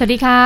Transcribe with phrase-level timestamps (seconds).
[0.00, 0.42] สวัสดีค่ะ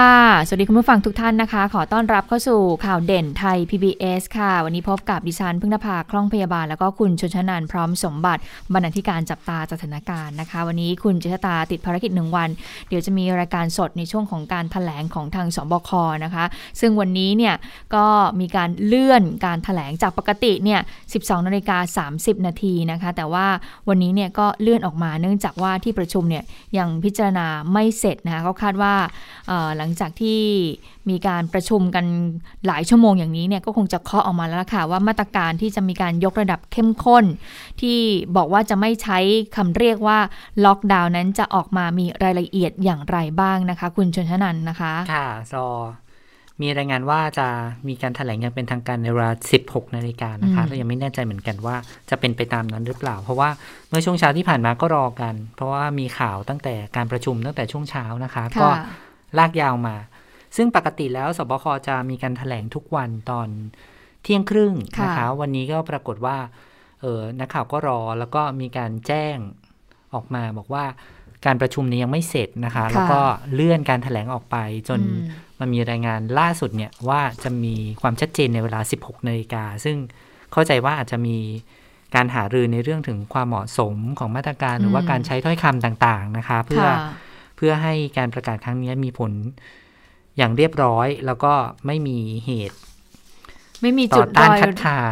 [0.46, 8.43] สวัสดีคุณผู้ฟังทุกท่านนะคะ ขอต้อนรับเข้าสู่ข่าวเด่นไทย PBS ค่ะ วันนี้พบกับดิฉันพึ่งนภาคล่องพยาบาล แล้วก็คุณชนชนานพร้อมสมบัติ
[8.73, 12.49] บรรณาธิการจับตาสถานการณ์นะคะ วันนี้คุณจิตตาติดภารกิจหนึ่งวัน
[12.89, 15.90] เดี๋ยวจะมีรายการสดในช่วงของการถแถลงของทางสบค
[16.25, 16.45] นะคะ
[16.81, 17.54] ซึ่งวันนี้เนี่ย
[17.95, 18.07] ก็
[18.40, 20.81] มีการเลื่อนการถแถลงจากปกติเนี่ย
[21.12, 23.46] 12นาฬิกา30 นาทีนะคะ แต่ว่า
[23.89, 26.45] วันนี้เนี่ยก็เลื่อนออกมาเนื่องจากว่าที่ประชุมเนี่ย
[26.79, 28.95] ยังพิจารณาไม่เสร็จนะคะเขาคาดว่า
[29.77, 30.41] หลังจากที่
[31.11, 32.05] มีการประชุมกัน
[32.67, 37.25] หลายชั่วโมงอย่างนี้เนี่ยก็คงจะเคาะออกมาแล้วค่ะว่ามาตรการที่จะมีการยกระดับเข้มข้น
[37.81, 37.98] ที่
[38.37, 39.19] บอกว่าจะไม่ใช้
[39.56, 40.19] คำเรียกว่า
[40.65, 45.69] ล็อกดาวน์นั้นจะออกมามีรายละเอียดอย่างไรบ้างนะคะ คุณชนชนันนะคะ ค่ะรอ
[46.62, 47.47] มีรายงานว่าจะ
[47.89, 51.77] มีการถแถลงอย่างเป็นทางการในเวลา 16 นาฬิกานะคะเรายังไม่แน่ใจเหมือนกันว่า
[52.11, 53.49] จะเป็นไปตามนั้นหรือเปล่า เพราะว่า
[53.89, 58.69] เมื่อช่วงเช้าที่ผ่านมาก็รอกัน เพราะว่ามีข่าวตั้งแต่การประชุมตั้งแต่ช่วงเช้านะคะ ก็
[59.38, 59.97] ลากยาวมา
[60.56, 63.48] ซึ่งปกติแล้วสบคจะมีการถแถลงทุกวันตอน
[64.22, 66.36] เที่ยงครึ่งนะคะ วันนี้ก็ปรากฏว่า
[67.00, 69.36] เออนักข่าวก็รอแล้วก็มีการแจ้ง
[70.14, 70.84] ออกมาบอกว่า
[71.47, 73.20] การประชุมนี้ยังไม่เสร็จนะคะ แล้วก็
[73.55, 74.56] เลื่อนการถแถลงออกไป
[74.88, 75.00] จน
[75.60, 79.97] มันมีรายงานล่าสุดเนี่ยว่าจะมีความชัดเจนในเวลา 16นาฬิกาซึ่ง
[80.53, 81.36] เข้าใจว่าอาจจะมี
[82.14, 89.33] การหารือในเรื่องถึงความเหมาะสมของมาตรการหรือว่าการใช้ถ้อยคำต่าง ๆนะคะ เพื่อเพื่อให้การประกาศครั้งนี้มีผล
[90.37, 91.53] อย่างเรียบร้อย แล้วก็
[91.87, 92.79] ไม่มีเหตุ
[93.83, 94.58] ไม่มีจุดรอย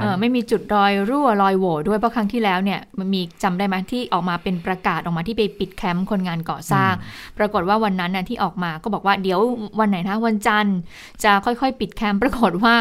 [0.00, 6.92] เออไม่มีจุดรอยรั่วรอยโหว่ด้วยเพราะครั้งที่แล้วเนี่ยมันมีจำได้ไหมที่ออกมาเป็นประกาศออกมาที่ไปปิดแคมป์คนงานก่อสร้าง
[7.38, 9.38] ปรากฏว่าวันนั้นน่ะที่ออกมาก็บอกว่าเดี๋ยว
[9.80, 10.76] วันไหนนะวันจันทร์
[11.25, 12.75] จะค่อยๆ ปิดแคมป์ปรากฏว่า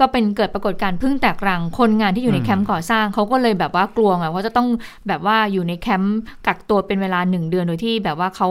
[0.00, 4.68] ก็เป็นเกิดปรากฏการณ์ผึ้งแตกรังคนงานที่อยู่ในแคมป์ก่อสร้างเขาก็เลยแบบว่ากลัวไงว่าจะต้อง
[5.08, 8.48] แบบว่าอยู่ในแคมป์กักตัวเป็นเวลาหนึ่งเดือนโดยที่แบบว่าเขา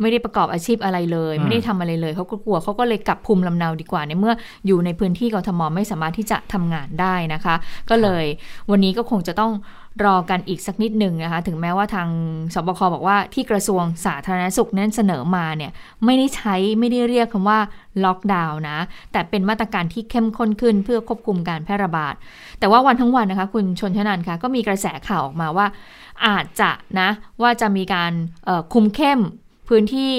[0.00, 4.34] ไม่ได้ประกอบอาชีพอะไรเลย ไม่ได้ทำอะไรเลยเขาก็กลัวเขาก็เลยกลับภูมิลำเนาดีกว่าในเมื่อ
[4.66, 7.54] อยู่ในพื้นที่กทมไม่สามารถที่จะทำงานได้นะคะ
[7.90, 8.24] ก็เลย
[8.70, 9.52] วันนี้ก็คงจะต้อง
[10.04, 12.08] รอกันอีกสักนิดหนึ่งนะคะ ถึงแม้ว่าทาง
[12.54, 15.72] สบคบอกว่าที่กระทรวงสาธารณสุขนั้นเสนอมาเนี่ย
[16.04, 17.58] ไม่ได้ใช้ไม่ได้เรียกคำว่า
[18.04, 18.78] ล็อกดาวน์นะ
[19.12, 22.14] แต่เป็นมาตรการที่เข้มข้นขึ้นเพื่อควบคุมการแพร่ระบาด
[22.58, 25.66] แต่ว่าวันทั้งวันนะคะ คุณชนชนันคะก็มีกระแสข่าวออกมาว่า
[26.26, 26.70] อาจจะ
[27.00, 27.08] นะ
[27.42, 28.12] ว่าจะมีการ
[28.72, 29.20] คุมเข้ม
[29.68, 30.14] พื้นที่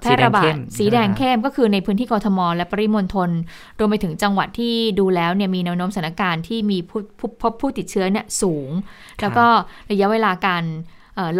[0.00, 3.30] แพร่ระบาดสีแดงเข้มก็คือในพื้นที่กรทม และปริมณฑล
[3.78, 6.78] รวมไปถึงจังหวัดที่ดูแล้วเนี่ยมีแนวโน้มสถานการณ์ที่มี
[7.42, 8.70] พบผู้ติดเชื้อเนี่ยสูง
[9.20, 9.46] แล้วก็
[9.90, 10.64] ระยะเวลาการ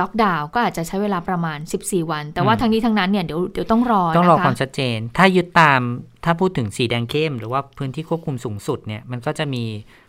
[0.01, 5.81] ล็อกดาวน์ก็อาจจะใช้เวลาประมาณ 14 วัน แต่ว่าทั้งนี้ทั้งนั้นเนี่ยเดี๋ยวเดี๋ยวต้องรอต้องรอความชัดเจน ถ้ายึดตาม
[6.25, 9.65] ถ้าพูดถึงสีแดงเข้ม หรือว่าพื้นที่ควบคุมสูงสุดเนี่ยมันก็จะมี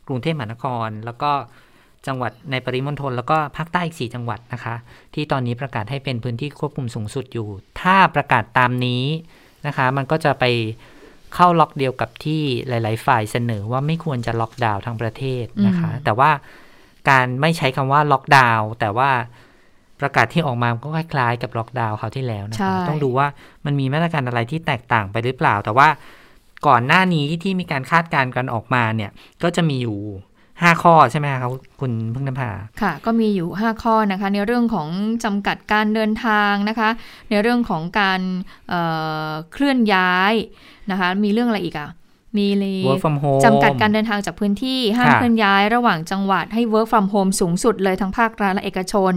[0.07, 1.31] กรุงเทพมหานคร แล้วก็
[2.07, 4.75] จังหวัดในปริมณฑลแล้วก็ภาคใต้อีกสี่จังหวัดนะคะ
[5.13, 7.47] ที่ตอนนี้ประกาศให้เป็นพื้นที่ควบคุมสูงสุดอยู่
[7.81, 9.03] ถ้าประกาศตามนี้
[9.67, 10.45] นะคะ มันก็จะไป
[11.35, 16.31] เข้าล็อกเดียวกับที่หลาย ๆ ฝ่ายเสนอว่าไม่ควรจะล็อกดาวน์ทั้งประเทศนะคะ แต่ว่า
[17.09, 19.09] การไม่ใช้คำว่าล็อกดาวน์แต่ว่า
[20.01, 23.27] ประกาศที่ออกมาก็คล้ายๆกับล็อกดาวน์เขาที่แล้วนะคะ ต้องดูว่า
[23.65, 25.87] มันมีมาตรการอะไรที่แตกต่างไปหรือเปล่า แต่ว่า
[26.67, 29.11] ก่อนหน้านี้ที่มีการคาดการณ์กันออกมาเนี่ย
[29.43, 29.99] ก็จะมีอยู่
[30.61, 31.49] ห้าข้อใช่ไหมคะ
[31.79, 34.89] คุณพึ่งน้ำผาค่ะ ก็มีอยู่ 5 ข้อนะคะ ในเรื่องของ
[35.23, 36.89] จำกัดการเดินทางนะคะ
[37.29, 38.21] ในเรื่องของการ
[38.69, 40.33] เเคลื่อนย้าย
[40.91, 41.89] นะคะ มีเรื่องอะไรอีกอะ
[42.37, 42.97] มีเลย
[43.45, 49.13] จำกัดการเดินทางจากพื้นที่ ห้ามเคลื่อนย้ายระหว่างจังหวัดให้ work from home สูงสุดเลยทั้งภาครัฐและเอกชน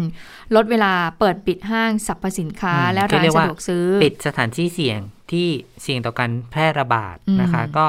[0.56, 4.98] ลดเวลาเปิดปิดห้างสรรพสินค้า และร้านสะดวกซื้อ ปิดสถานที่เสี่ยง
[5.32, 5.48] ที่
[5.82, 7.86] เสี่ยงต่อการแพร่ระบาดนะคะ ก็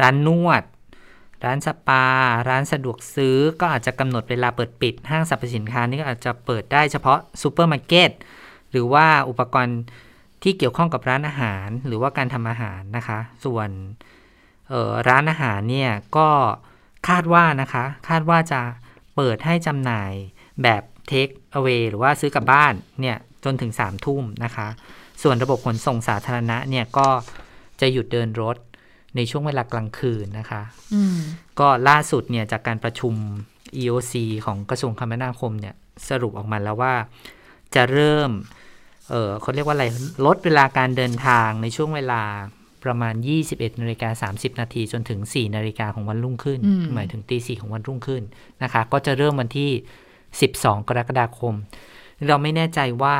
[0.00, 0.62] ร้านนวด
[1.44, 2.04] ร้านสปา
[2.48, 8.10] ร้านสะดวกซื้อก็อาจจะกำหนดเวลาเปิดปิด ห้างสรรพสินค้านี่ก็อาจจะเปิดได้เฉพาะซูเปอร์มาร์เก็ต
[8.70, 9.80] หรือว่าอุปกรณ์
[10.42, 13.70] ที่เกี่ยวข้องกับร้านอาหารหรือว่าการทำอาหารนะคะ ส่วน
[15.08, 16.28] ร้านอาหารเนี่ยก็
[17.08, 18.60] คาดว่านะคะ คาดว่าจะ
[19.16, 20.12] เปิดให้จำหน่าย
[20.62, 24.68] แบบเทคเอาไว้หรือว่าซื้อกลับบ้านเนี่ยจนถึง3ามทุ่มนะคะ
[25.22, 27.08] ส่วนระบบขนส่งสาธารณะเนี่ยก็
[27.80, 28.56] จะหยุดเดินรถ
[29.16, 30.62] ในช่วงเวลากลางคืนนะคะ
[31.60, 33.14] ก็ล่าสุดเนี่ยจากการประชุม
[33.82, 34.14] EOC
[34.46, 35.74] ของกระทรวงคมนาคมเนี่ย
[36.08, 36.94] สรุปออกมาแล้วว่า
[37.74, 38.30] จะเริ่ม
[39.10, 39.86] เออเขาเรียกว่าอะไร
[40.26, 42.22] ลดเวลาการเดินทางในช่วงเวลา
[42.84, 43.14] ประมาณ
[43.46, 46.60] 21นาฬิกา30 นาทีจนถึง 4นาฬิกาของวันรุ่งขึ้น
[46.94, 48.22] หมายถึงตีสี่ของวันรุ่งขึ้น
[48.62, 49.70] นะคะ ก็จะเริ่มวันที่
[50.30, 51.54] 12 กรกฎาคม
[52.28, 53.16] เราไม่แน่ใจว่า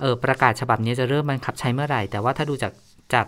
[0.00, 2.72] เออประกาศฉบับนี้จะเริ่มบังคับใช้เมื่อไหร่ แต่ว่าถ้าดูจาก
[3.14, 3.26] จาก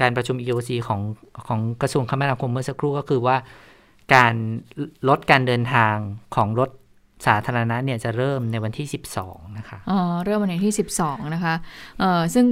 [0.00, 1.00] การประชุม EOC ของ
[1.46, 3.36] ของกระทรวงคมนาคมเมื่อสักครู่ก็คือว่า
[4.14, 4.34] การ
[5.08, 5.96] ลดการเดินทาง
[6.34, 6.70] ของรถ
[7.26, 8.86] สาธารณะเนี่ยจะเริ่มในวันที่
[9.20, 11.54] 12 นะคะ อ๋อ เริ่มวันที่ 12 นะคะ
[12.00, 12.46] เอ่อ ซึ่ง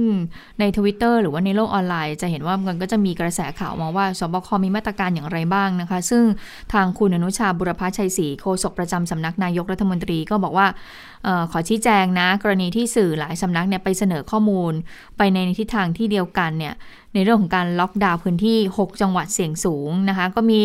[0.59, 6.23] ในทวิตเตอร์หรือว่าในโลกออนไลน์จะเห็นว่ามันก็จะมีกระแสข่าวมาว่าสบคมีมาตรการอย่างไรบ้างนะคะ ซึ่ง
[6.73, 10.67] ทางคุณอนุชาบุรพชัยศรีโฆษกประจำสำนักนายกรัฐมนตรีก็บอกว่า
[11.27, 14.73] ออขอชี้แจงนะ กรณีที่สื่อหลายสำนักเนี่ยไปเสนอข้อมูล
[15.17, 16.73] ไปในทิศทางที่เดียวกันเนี่ย
[17.13, 20.61] ในเรื่องของการล็อกดาวน์พื้นที่ 6 จังหวัดเสี่ยงสูงนะคะ ก็มี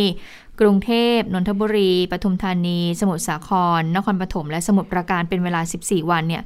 [0.60, 6.42] กรุงเทพ นนทบุรี ปทุมธานี สมุทรสาคร นครปฐม และสมุทรปราการเป็นเวลา 14 วันเนี่ย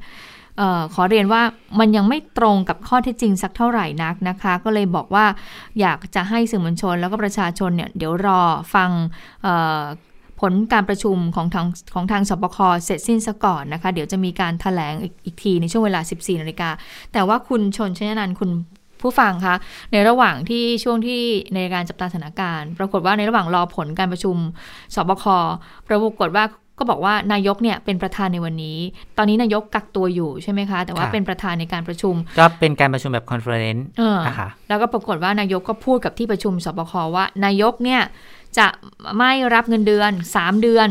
[0.61, 1.41] ออขอเรียนว่า
[1.79, 5.25] มันยังไม่ตรงกับข้อเท็จจริงสักเท่าไหร่นักนะคะ ก็เลยบอกว่า
[5.79, 8.41] อยากจะให้สื่อมวลชน แล้วก็ประชาชนเนี่ยเดี๋ยวรอ
[8.73, 8.89] ฟัง
[10.39, 14.93] ผลการประชุมของทางของทางสบคเสร็จสิ้นซะก่อนนะคะ เดี๋ยวจะมีการถแถลง
[15.25, 16.69] อีกทีในช่วงเวลา 14นาฬิกา
[17.13, 18.49] แต่ว่าคุณชนชยนันคุณ
[19.05, 19.55] ผู้ฟังคะ
[19.91, 21.21] ในระหว่างที่ช่วงที่
[21.55, 24.37] ในการจับตาสถานการณ์ ปรากฏว่าในระหว่างรอผลการประชุม
[24.95, 25.25] สบค
[25.87, 26.45] ปรากฏว่า
[26.79, 28.77] ก็บอกว่านายกเนี่ยเป็นประธานในวันนี้
[29.17, 33.85] ตอนนี้นายกกักตัวอยู่ใช่ไหมคะ แต่ว่าเป็นประธานในการประชุม ก็เป็นการประชุมแบบ conference
[34.27, 38.01] นะคะแล้วก็ปรากฏว่านายกก็พูดกับที่ประชุมศบคว่านายกเนี่ย
[38.57, 38.67] จะ
[39.17, 40.89] ไม่รับเงินเดือน 3 เดือน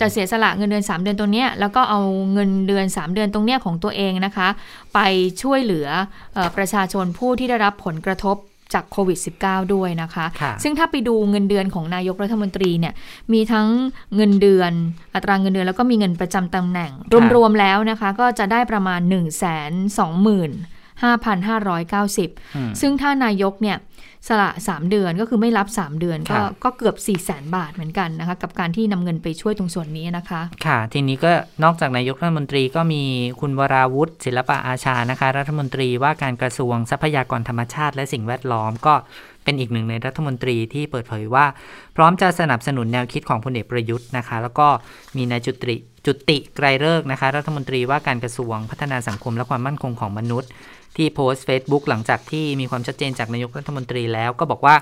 [0.00, 2.00] จะเสียสละเงินเดือน 3 เดือนตรงนี้แล้วก็เอา
[2.32, 4.48] เงินเดือน 3 เดือนตรงนี้ของตัวเองนะคะ
[4.94, 4.98] ไป
[5.42, 5.88] ช่วยเหลือ
[6.36, 8.36] อประชาชนผู้ที่ได้รับผลกระทบ
[8.74, 12.94] จากโควิด -19 ด้วยนะคะคะซึ่งถ้าไปดูเงินเดือนของนายกรัฐมนตรีเนี่ย
[13.32, 13.68] มีทั้ง
[14.16, 14.72] เงินเดือน
[15.14, 16.90] อัตราเงินเดือนแล้วก็มีเงินประจำตำแหน่ง
[17.34, 19.42] รวมๆแล้วนะคะ ก็จะได้ประมาณ 1 2 5
[21.02, 21.06] 5
[21.46, 23.76] 5 9 0 ซึ่งถ้านายกเนี่ย
[24.28, 31.30] สละ 3 เดือนก็คือไม่รับ 3 เดือน ก็ก็เกือบ 4 0 0แสนบาทเหมือนกันนะคะ กับการที่นำเงินไปช่วยตรงส่วนนี้นะคะ ค่ะ ทีนี้ก็
[31.64, 33.02] นอกจากนายกรัฐมนตรีก็มี
[33.40, 38.94] คุณวราวุฒิศิลปะอาชานะคะ รัฐมนตรีว่าการกระทรวงทรัพยากรธรรมชาติและสิ่งแวดล้อมก็
[39.44, 41.46] เป็นอีกหนึ่งในรัฐมนตรีที่เปิดเผยว่า
[41.96, 44.66] พร้อมจะสนับสนุนแนวคิดของพลเอกประยุทธ์นะคะ แล้วก็
[45.16, 45.76] มีนายจุติ
[46.06, 50.50] จุติไกรเลิกนะคะ รัฐมนตรีว่าการกระทรวงพัฒนาสังคมและความมั่นคงของมนุษย์
[50.96, 54.74] ที่โพสต์ Facebook หลังจากที่มีความชัดเจนจากนายกรัฐมนตรีแล้ว ก็บอกว่า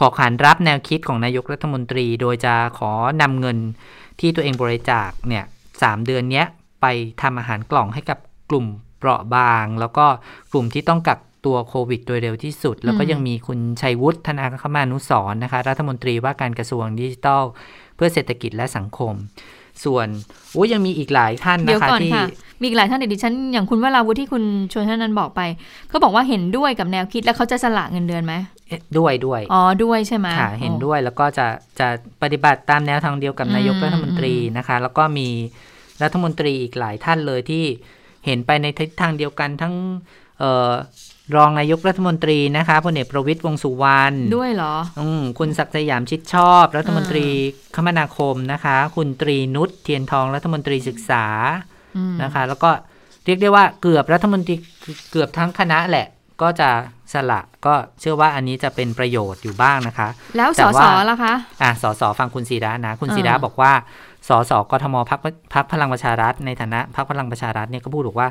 [0.00, 3.58] ขอขานรับแนวคิดของนายกรัฐมนตรี โดยจะขอนำเงิน
[4.20, 5.44] ที่ตัวเองบริจาคเนี่ย
[5.82, 6.44] สเดือนนี้
[6.80, 6.86] ไป
[7.22, 8.18] ทำอาหารกล่องให้กับ
[8.50, 8.66] กลุ่ม
[8.98, 10.06] เปราะบาง แล้วก็
[10.52, 17.44] กลุ่มที่ต้องกักตัวโควิดโดยเร็วที่สุด แล้วก็ยังมีคุณชัยวุฒิธนาคมานุสรนะคะ รัฐมนตรีว่าการกระทรวงดิจิทัล
[17.96, 19.14] เพื่อเศรษฐกิจและสังคม
[19.84, 20.08] ส่วน
[20.52, 22.12] โอ้ยังมีอีกหลายท่านนะคะที่
[22.62, 24.42] มีหลายท่านเดี๋ยวดิฉันอย่างคุณวราวุฒิที่คุณ
[24.72, 25.40] ชวนท่านนั้นบอกไป
[25.88, 28.34] เขาบอกว่าเห็นด้วยกับแนวคิดแล้วเขาจะสละเงินเดือนไหม
[28.98, 31.46] ด้วยด้วยอ๋อด้วยใช่ไหมค่ะเห็นด้วยแล้วก็จะ
[31.78, 31.88] จะ
[32.22, 35.28] ปฏิบัติตามแนวทางเดียวกับนายกรัฐมนตรีนะคะ แล้วก็มี
[36.02, 37.64] รัฐมนตรีอีกหลายท่านเลยที่
[38.26, 39.74] เห็นไปในทิศทางเดียวกันทั้ง
[40.38, 40.72] เอ่อ
[41.36, 47.26] รองนายกรัฐมนตรีนะคะพลเอกประวิตยวงสุวรรณด้วยเหรอ อืมคุณศักดิ์สยามชิดชอบ รัฐมนตรี
[47.76, 51.24] คมนาคมนะคะ คุณตรีนุชเทียนทองรัฐมนตรีศึกษา
[52.22, 52.70] นะคะ แล้วก็
[53.24, 54.54] เรียกได้ว่าเกือบรัฐมนตรี
[55.10, 56.06] เกือบทั้งคณะแหละ
[56.42, 56.70] ก็จะ
[57.12, 63.72] สละก็เชื่อว่าอันนี้จะเป็นประโยชน์อยู่บ้างนะคะ แล้วสสล่ะคะอ่าสสฟังคุณศิระนะ คุณศิระบอกว่า
[64.28, 65.20] สสกทมพัก
[65.54, 68.28] พักพลังประชารัฐในฐานะพักพลังประชารัฐเนี่ยก็พูดบอกว่า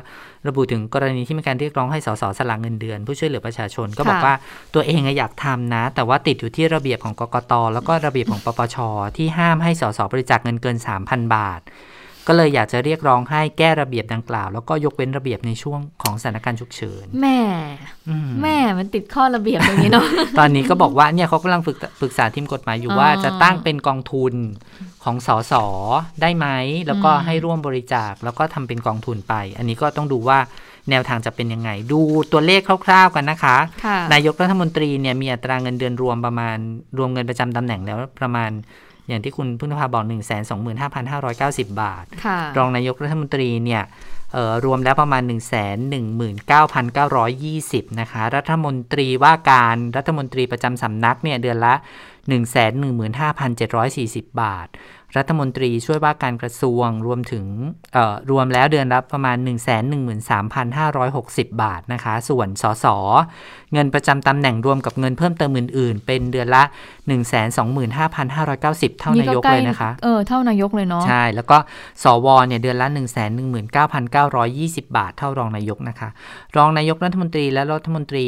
[0.48, 4.34] ระบุถึงกรณีที่มีการเรียกร้องให้สสสละเงินเดือน ผู้ช่วยเหลือประชาชนก็บอกว่า
[4.74, 8.76] ตัวเองอยากทำนะ แต่ว่าติดอยู่ที่ระเบียบของกกตแล้วก็ระเบียบของปปช
[9.16, 11.60] ที่ห้ามให้สสบริจาคเงินเกิน 3,000 บาท
[12.28, 17.38] ก็เลยอยากจะเรียกร้องให้แก้ระเบียบดังกล่าว แล้วก็ยกเว้นระเบียบในช่วงของสถานการณ์ฉุกเฉินแม่
[18.42, 20.06] แม่มันติดข้อระเบียบตรงนี้เนาะ
[20.38, 24.34] ตอนนี้ก็บอกว่าเนี่ยเขากำลังฝึกปรึกษาทีมกฎหมายอยู่ว่าจะตั้งเป็นกองทุน
[25.04, 25.54] ของสส
[26.20, 26.46] ได้ไหม
[26.86, 30.38] แล้วก็ให้ร่วมบริจาคแล้วก็ทำเป็นกองทุนไป อันนี้ก็ต้องดูว่า
[30.90, 32.00] แนวทางจะเป็นยังไง ดู
[32.32, 33.56] ตัวเลขคร่าวๆกันนะคะ
[34.12, 36.56] นายกรัฐมนตรีเนี่ยมีอัตราเงินเดือนรวมประมาณ
[36.98, 38.50] รวมเงินประจำตำแหน่งแล้วประมาณ
[39.08, 42.04] อย่างที่คุณพึ่งพาบอก1 2 5 5 9 0 บาท
[42.58, 43.82] รองนายกรัฐมนตรีเนี่ย
[44.64, 45.40] รวมแล้วประมาณ 1 1 9
[46.50, 46.60] 9
[47.12, 51.74] 2 0 นะคะ รัฐมนตรีว่าการรัฐมนตรีประจำสำนักเนี่ยเดือนละ
[52.08, 52.44] 1 1 5
[53.58, 54.68] 7 4 0 บาท
[55.16, 57.46] รัฐมนตรีช่วยว่าการกระทรวงรวมถึง
[58.30, 59.50] รวมแล้วเดือนรับประมาณ 1 1
[60.30, 62.86] 3 5 6 0 บาทนะคะ ส่วนสส
[63.74, 66.62] เงินประจำตำแหน่งรวมกับเงินเพิ่มเติมอื่น ๆ เป็นเดือนละ
[67.06, 67.14] 1 2
[67.96, 68.18] 5 5
[68.62, 71.56] 9 0 เท่านายกเลยนะคะ เออ เท่านายกเลยเนาะ ใช่ แล้วก็
[72.02, 73.16] สวเนี่ยเดือนละ 1 1 9 9 2
[74.80, 76.08] 0 บาท เท่ารองนายกนะคะ
[76.56, 78.26] รองนายกรัฐมนตรีและรัฐมนตรี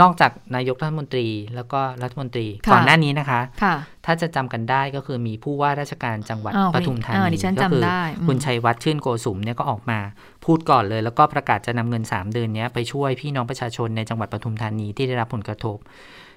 [0.00, 3.74] นอกจากนายกรัฐมนตรีแล้วก็รัฐมนตรีก่อนหน้านี้นะคะคะ
[4.06, 7.14] ถ้าจะจำกันได้ก็คือมีผู้ว่าราชการจังหวัดปทุมธานี
[7.60, 7.82] ก็คือ
[8.26, 9.98] คุณชัยวัฒน์ชื่นโกสุมเนี่ยก็ออกมา
[10.46, 15.76] พูดก่อนเลยแล้วก็ประกาศจะนำเงิน 3 เดือนนี้ไปช่วยพี่น้องประชาชนในจังหวัดปทุมธานีที่ได้รับผลกระทบ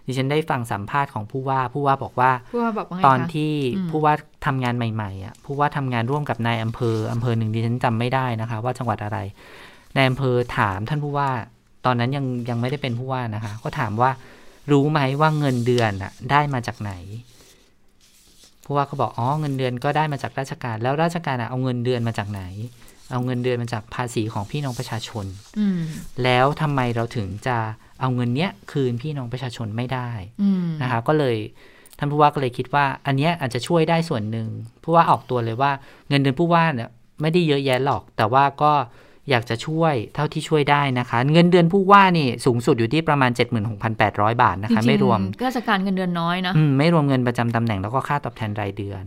[0.05, 2.31] ดิฉันได้ฟังสัมภาษณ์ของผู้ว่าผู้ว่าบอกว่า
[3.05, 3.53] ตอนที่
[3.89, 4.13] ผู้ว่า
[4.45, 9.17] ทำงานใหม่ๆอะผู้ว่าทำงานร่วมกับนายอำเภออำเภอหนึ่งดิฉันจำไม่ได้นะคะ ว่าจังหวัดอะไร
[9.95, 11.29] นายอำเภอถามท่านผู้ว่า
[11.85, 14.11] ตอนนั้นยังยังไม่ได้เป็นผู้ว่านะคะ ก็ถามว่า
[14.71, 16.93] รู้ไหมว่าเงินเดือนอะได้มาจากไหน
[18.65, 22.41] ผู้ว่าก็บอกอ๋อเงินเดือนก็ได้มาจากราชการ แล้วราชการเอาเงินเดือนมาจากไหน
[23.11, 25.25] เอาเงินเดือนมาจากภาษีของพี่น้องประชาชน
[26.23, 27.57] แล้วทำไมเราถึงจะ
[27.99, 30.09] เอาเงินเนี้ยคืนพี่น้องประชาชนไม่ได้
[30.81, 31.35] นะคะก็เลย
[31.97, 34.47] ท่านผู้ว่าก็เลยคิดว่า อันเนี้ยอาจจะช่วยได้ส่วนหนึ่ง
[34.83, 35.71] ผู้ว่าออกตัวเลยว่า
[36.09, 36.89] เงินเดือนผู้ว่าเนี่ย
[37.21, 38.73] ไม่ได้เยอะแยะหรอก แต่ว่าก็
[39.29, 43.31] อยากจะช่วยเท่าที่ช่วยได้นะคะ เงินเดือนผู้ว่านี่สูงสุดอยู่ที่ประมาณ
[43.85, 49.03] 76,800 บาทนะคะ ไม่รวมราชการเงินเดือนน้อยนะไม่รวมเงินประจำตำแหน่งแล้วก็ค่าตอบแทนรายเดือน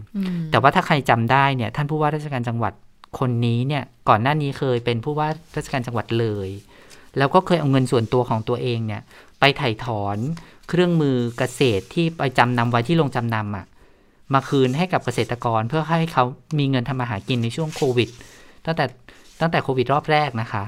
[0.50, 2.72] แต่ว่าถ้าใครจำได้เนี่ยท่านผู้ว่าราชการจังหวัด
[3.18, 6.48] คนนี้เนี่ยก่อนหน้านี้เคยเป็นผู้ว่าราชการจังหวัดเลย
[7.18, 9.02] แล้วก็เคยเอาเงินส่วนตัวของตัวเองเนี่ย
[9.40, 10.18] ไปไถ่ถอน
[10.68, 13.66] เครื่องมือเกษตรที่ไปจำนำไว้ที่โรงจำนำอะ่ะ
[14.34, 16.24] มาคืนให้กับเกษตรกรเพื่อให้เขา
[16.58, 18.08] มีเงินทำมาหากินในช่วงโควิด
[18.66, 18.84] ตั้งแต่
[19.40, 20.62] ตั้งแต่โควิดรอบแรกนะคะ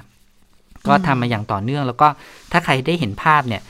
[0.86, 2.08] ก็ทำมาอย่างต่อเนื่อง แล้วก็
[2.52, 3.62] ถ้าใครได้เห็นภาพเนี่ย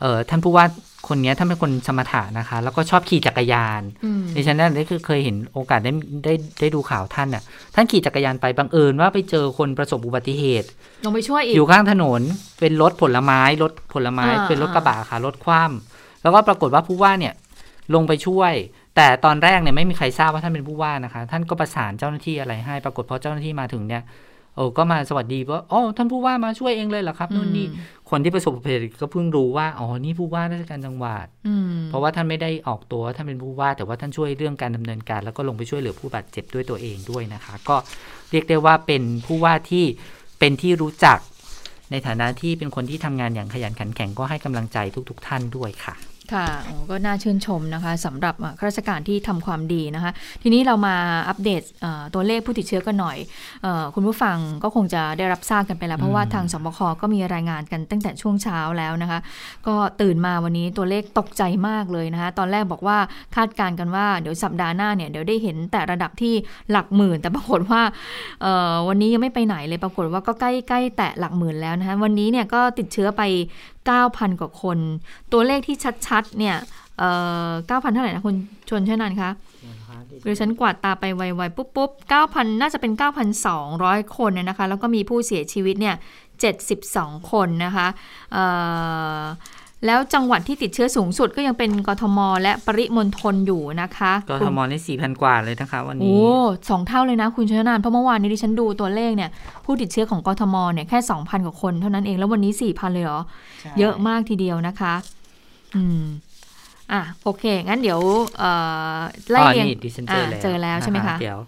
[0.00, 0.64] เออท่านผู้ว่า
[1.08, 3.82] คนนี้ท่านเป็นคนสมถะนะคะ แล้วก็ชอบขี่จักรยาน
[4.34, 5.92] ดิฉันได้คือเคยเห็นโอกาสได้
[6.24, 7.42] ได้ได้ดูข่าวท่านอะ
[7.74, 10.68] ท่านขี่จักรยานไปบังเอิญว่าไปเจอคนประสบอุบัติเหตุ
[11.04, 12.20] ลงไปช่วยอีกอยู่ข้างถนน
[12.60, 17.34] เป็นรถผลไม้รถผลไม้ เป็นรถกระบะค่ะรถคว่ำแล้วก็ปรากฏว่าผู้ว่าเนี่ย
[17.94, 18.52] ลงไปช่วย
[18.96, 24.02] แต่ตอนแรกเนี่ยไม่มีใครทราบว่าท่านเป็นผู้ว่านะคะ ท่านก็ประสานเจ้าหน้าที่อะไรให้ ปรากฏพอเจ้าหน้าที่มาถึงเนี่ย
[24.56, 27.66] โอ้ก็มาสวัสดีว่าอ๋อท่านผู้ว่ามาช่วยเองเลยเหรอครับนู่นนี่
[28.10, 31.26] คนที่ประสบเหตุก็เพิ่งรู้ว่าอ๋อนี่ผู้ว่าราชการจังหวัด
[31.88, 37.76] เพราะว่าท่านไม่ได้ออกตัวท่านเป็นผู้ว่า แต่ว่าท่านช่วยเรื่องการดำเนินการ แล้วก็ลงไปช่วยเหลือผู้บาดเจ็บด้วยตัวเองด้วยนะคะ ก็
[38.30, 39.84] เรียกได้ว่าเป็นผู้ว่าที่
[40.38, 41.18] เป็นที่รู้จัก
[41.90, 44.78] ในฐานะที่เป็นคนที่ทำงานอย่างขยันขันแข็งก็ให้กำลังใจ
[45.10, 46.46] ทุก ๆ ท่านด้วยค่ะ ค่ะ
[46.90, 50.96] ก็น่าชื่นชมนะคะสำหรับข้าราชการที่ทำความดีนะคะ ทีนี้เรามา
[51.28, 51.62] อัปเดต
[52.14, 53.16] ตัวเลขผู้ติดเชื้อกันหน่อย
[53.64, 59.18] อคุณผู้ฟังก็คงจะได้รับทราบกันไปแล้ว เพราะว่าทางสบคก็มีรายงานกันตั้งแต่ช่วงเช้าแล้วนะคะ
[59.66, 62.98] ก็ตื่นมาวันนี้ตัวเลขตกใจมากเลยนะคะ ตอนแรกบอกว่า
[63.36, 66.34] คาดการณ์กันว่าเดี๋ยวสัปดาห์หน้าเนี่ยเดี๋ยวได้เห็นแต่ระดับที่
[66.70, 67.82] หลักหมื่น แต่ปรากฏว่า
[68.88, 73.22] วันนี้ยังไม่ไปไหนเลยปรากฏว่าก็ใกล้ใกล้แตะหลักหมื่นแล้วนะคะวันนี้เนี่ยก็ติดเชื้อไป
[73.88, 74.78] 9,000 กว่าคน
[75.32, 76.56] ตัวเลขที่ชัดๆ เนี่ย
[76.98, 77.10] เอ่
[77.48, 78.36] อ9,000 เท่าไหร่นะคุณ
[78.68, 79.30] ชนเช่นั้นคะ
[80.22, 81.90] เดี๋ยวฉันกวาดตาไปไวๆปุ๊บปุ๊บ
[82.24, 82.92] 9,000 น่าจะเป็น
[83.54, 85.96] 9,200 คนนะคะ แล้วก็มีผู้เสียชีวิตเนี่ย
[86.62, 87.86] 72 คนนะคะ
[89.86, 99.30] แล้วจังหวัดที่ติดเชื้อสูงสุดก็ยังเป็นกทม และปริมณฑลอยู่นะคะกทมนี่สี่พันกว่าเลยนะคะวันนี้โอ้สองเท่าเลยนะคุณชนานเพราะเมื่อวานนี้ดิฉันดูตัวเลขเนี่ย
[99.64, 103.20] ผู้ติดเชื้อของกทมเนี่ยแค่สองพันกว่าคนเท่านั้นเองแล้ววันนี้สี่พันเลยเหรอ
[103.78, 104.94] เยอะมากทีเดียวนะคะ
[105.76, 106.02] อืม
[106.92, 108.00] อะโอเค งั้นเดี๋ยว
[109.30, 109.66] ไล่เรียง
[110.42, 111.38] เจอแล้วใช่ไหมคะเดี๋ยว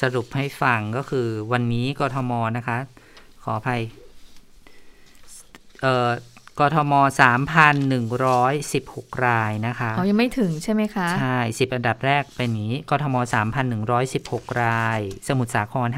[0.00, 2.76] สรุปให้ฟังก็คือวันนี้กทมนะคะ
[3.44, 3.80] ขออภัย
[5.82, 6.10] เอ่อ
[6.60, 6.92] กทม
[7.88, 13.16] 3,116 รายนะคะอ๋อยังไม่ถึงใช่ไหมคะ ใช่ 10 อันดับแรกเป็นนี้ กทม
[13.88, 15.88] 3,116 ราย สมุทรสาคร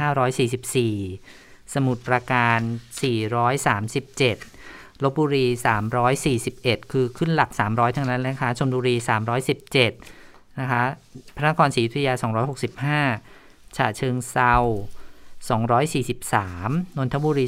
[1.03, 5.47] 544 สมุทรปราการ 437 ลบบุรี
[6.19, 8.95] 341 คือขึ้นหลัก 300 ทั้งนั้นเลยค่ะชลบุรี
[9.77, 10.83] 317 นะคะ
[11.37, 12.15] พระนครศรีอยุธยา
[12.95, 14.55] 265 ฉะเชิงเซา
[15.45, 17.45] 243 นนทบุรี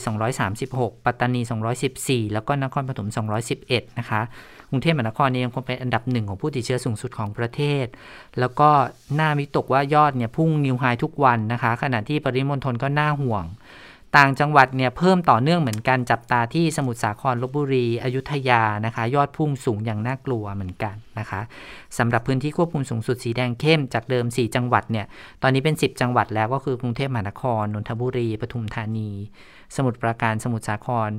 [0.50, 1.40] 236 ปัตตานี
[1.86, 3.08] 214 แล้วก็นครปฐม
[3.52, 4.20] 211 นะคะ
[4.70, 7.86] กรุงเทพมหานครนี่ยังคงเป็นอันดับหนึ่งของผู้ติดเชื้อสูงสุดของประเทศ
[8.38, 8.68] แล้วก็
[9.18, 13.44] น่าวิตกว่ายอดเนี่ยพุ่งนิวไฮทุกวันนะคะ ขณะที่ปริมณฑลก็น่าห่วง
[14.16, 21.40] ต่างจังหวัดเนี่ยเพิ่มต่อเนื่องเหมือนกันจับตาที่สมุทรสาครลบบุรีอยุธยานะคะ ยอดพุ่งสูงอย่างน่ากลัวเหมือนกันนะคะ
[21.98, 25.06] สำหรับพื้นที่ควบคุมสูงสุดสีแดงเข้มจากเดิม 4 จังหวัดเนี่ย
[25.42, 29.10] ตอนนี้เป็น 10 จังหวัดแล้วก็คือกรุงเทพมหานครนนทบุรีปทุมธานี
[29.76, 31.10] สมุทรปราการสมุทรสาคร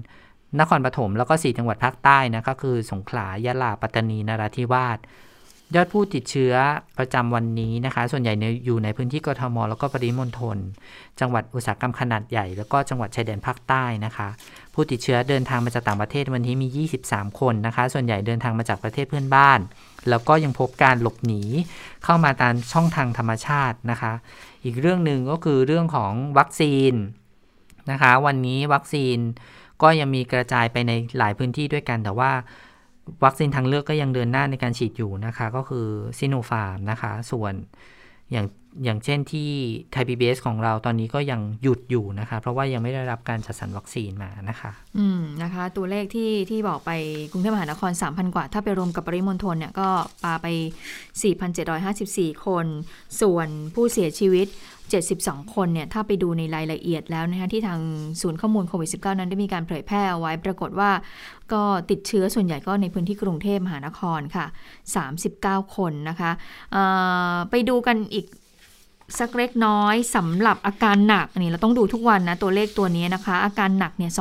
[0.59, 4.99] นครปฐมแล้วก็ 4 จังหวัดภาคใต้นะก็คือสงขลายะลาปัตตานีนราธิวาส
[5.75, 6.53] ยอดผู้ติดเชื้อ
[6.97, 8.33] ประจำวันนี้นะคะ ส่วนใหญ่
[8.65, 10.57] อยู่ในพื้นที่กทม แล้วก็ปริมณฑล
[11.19, 14.27] จังหวัดอุตสาหกรรมขนาดใหญ่ แล้วก็จังหวัดชายแดนภาคใต้นะคะ
[14.73, 19.59] ผู้ติดเชื้อเดินทางมาจากต่างประเทศวันนี้มี 23 คนนะคะ ส่วนใหญ่เดินทางมาจากประเทศเพื่อนบ้าน
[20.09, 21.43] แล้วก็ยังพบการหลบหนี
[22.03, 24.13] เข้ามาตามช่องทางธรรมชาตินะคะ
[24.63, 26.93] อีกเรื่องหนึ่งก็คือเรื่องของวัคซีน
[27.91, 29.17] นะคะ วันนี้วัคซีน
[29.81, 32.31] ก็ยังมีกระจายไปในหลายพื้นที่ด้วยกันแต่ว่า
[33.23, 35.85] วัคซีนทางเลือกก็ยังเดินหน้าในการฉีดอยู่นะคะ ก็คือ
[36.17, 37.53] ซิโนฟาร์มนะคะ ส่วน
[38.31, 38.47] อย่าง
[38.83, 39.49] อย่างเช่นที่
[39.91, 46.91] ไทยพีบีของเราตอนนี้ก็ยังหยุดอยู่นะคะ เพราะว่ายังไม่ได้รับการจัดสรรวัคซีนมานะคะ อืมนะคะ ตัวเลขที่ที่บอกไป
[47.31, 49.89] กรุงเทพมหานคร 3,000 กว่า ถ้าไปรวมกับปริมณฑลเนี่ยก็
[50.23, 50.47] ปาไป
[51.65, 52.65] 4,754 คน
[53.21, 54.47] ส่วนผู้เสียชีวิต
[54.95, 57.79] 72 คนเนี่ยถ้าไปดูในรายละเอียดแล้วนะคะที่ทาง
[58.21, 60.91] ศูนย์ข้อมูลโควิด -19 นั้นได้มีการเผยแพร่เอาไว้ ปรากฏว่า
[61.53, 64.45] ก็ติดเชื้อส่วนใหญ่ก็ในพื้นที่กรุงเทพมหานครค่ะ
[65.11, 66.31] 39 คนนะคะ
[67.49, 68.25] ไปดูกันอีก
[69.19, 74.11] สักเล็กน้อยสำหรับอาการหนักนี่เราต้องดูทุกวันนะ ตัวเลขตัวนี้นะคะ อาการหนักเนี่ย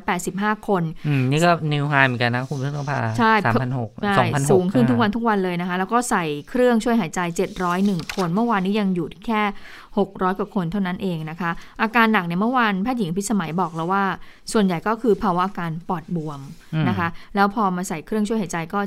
[0.00, 3.32] 2,685 คน อืม นี่ก็นิวไฮเหมือนกันนะคุณเพื่อนพาใช่
[3.76, 7.20] 3,600 2,600สูงขึ้นทุกวันทุกวันเลยนะคะ แล้วก็ใส่เครื่องช่วยหายใจ
[7.68, 9.42] 701 คน เมื่อวานนี้ยังอยู่แค่
[9.88, 11.50] 600 กว่าคนเท่านั้นเองนะคะ
[11.82, 14.04] อาการหนักเนี่ยเมื่อวานแพทย์หญิงพิสมัยบอกแล้วว่า
[14.52, 16.40] ส่วนใหญ่ก็คือภาวะอาการปอดบวม
[16.88, 18.80] นะคะ แล้วพอมาใส่เครื่องช่วยหายใจก็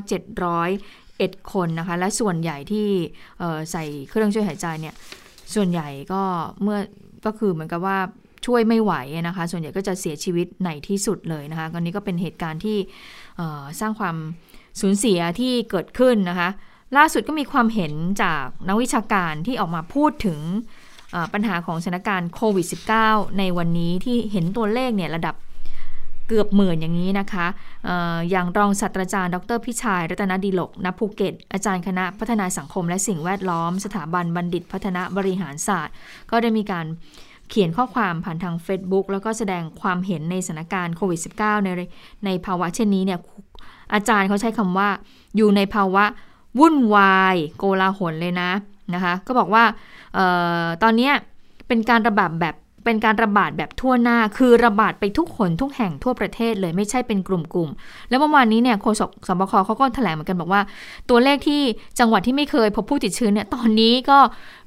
[0.56, 2.88] 700เอ็ดคนนะคะ และส่วนใหญ่ที่
[3.72, 4.96] ใส่เครื่องช่วยหายใจเนี่ย
[5.54, 6.22] ส่วนใหญ่ก็
[6.62, 6.78] เมื่อ
[7.26, 7.98] ก็คือเหมือนกับว่า
[8.46, 8.92] ช่วยไม่ไหว
[9.28, 12.78] นะคะ ส่วนใหญ่ก็จะเสียชีวิตในที่สุดเลยนะคะตอนนี้ก็เป็นเหตุการณ์ที่
[13.80, 14.16] สร้างความ
[14.80, 16.48] สูญเสียที่เกิดขึ้นนะคะ
[16.96, 20.40] ล่าสุดก็มีความเห็นจากนักวิชาการที่ออกมาพูดถึง
[21.32, 22.66] ปัญหาของสถานการณ์โควิด
[23.02, 25.34] -19 ในวันนี้ที่เห็นตัวเลขเนี่ยระดับ
[26.28, 27.46] เกือบหมื่นอย่างนี้นะคะ
[27.88, 27.90] อ
[28.30, 35.94] อย่างรองศาสตราจารย์ ดรพิชัยรัตนดีหลกณภูเก็ต อาจารย์คณะพัฒนาสังคมและสิ่งแวดล้อม สถาบันบัณฑิตพัฒนาบริหารศาสตร์
[36.30, 36.86] ก็ได้มีการ
[37.50, 41.68] เขียนข้อความผ่านทาง Facebook แล้วก็แสดงความเห็นในสถานการณ์โควิด -19 ใน
[42.24, 43.18] ในภาวะเช่นนี้เนี่ย
[43.94, 44.88] อาจารย์เขาใช้คำว่า
[45.36, 46.04] อยู่ในภาวะ
[46.58, 48.50] วุ่นวาย โกลาหลเลยนะ
[48.94, 49.64] นะคะ ก็บอกว่า
[50.16, 50.18] อ
[50.64, 51.10] อตอนนี้
[51.66, 52.54] เป็นการระบาดแบบ
[52.84, 60.62] เป็นการระบาดแบบทั่วหน้า คือระบาดไปทุกคนทุกแห่งทั่วประเทศเลยไม่ใช่เป็นกลุ่มๆ แล้วเมื่อวานนี้เนี่ยโฆษกสบคเขาก็แถลงเหมือนกันบอกว่า
[61.10, 61.62] ตัวเลขที่
[61.98, 64.18] จังหวัดที่ไม่เคยพบผู้ติดเชื้อเนี่ยตอนนี้ก็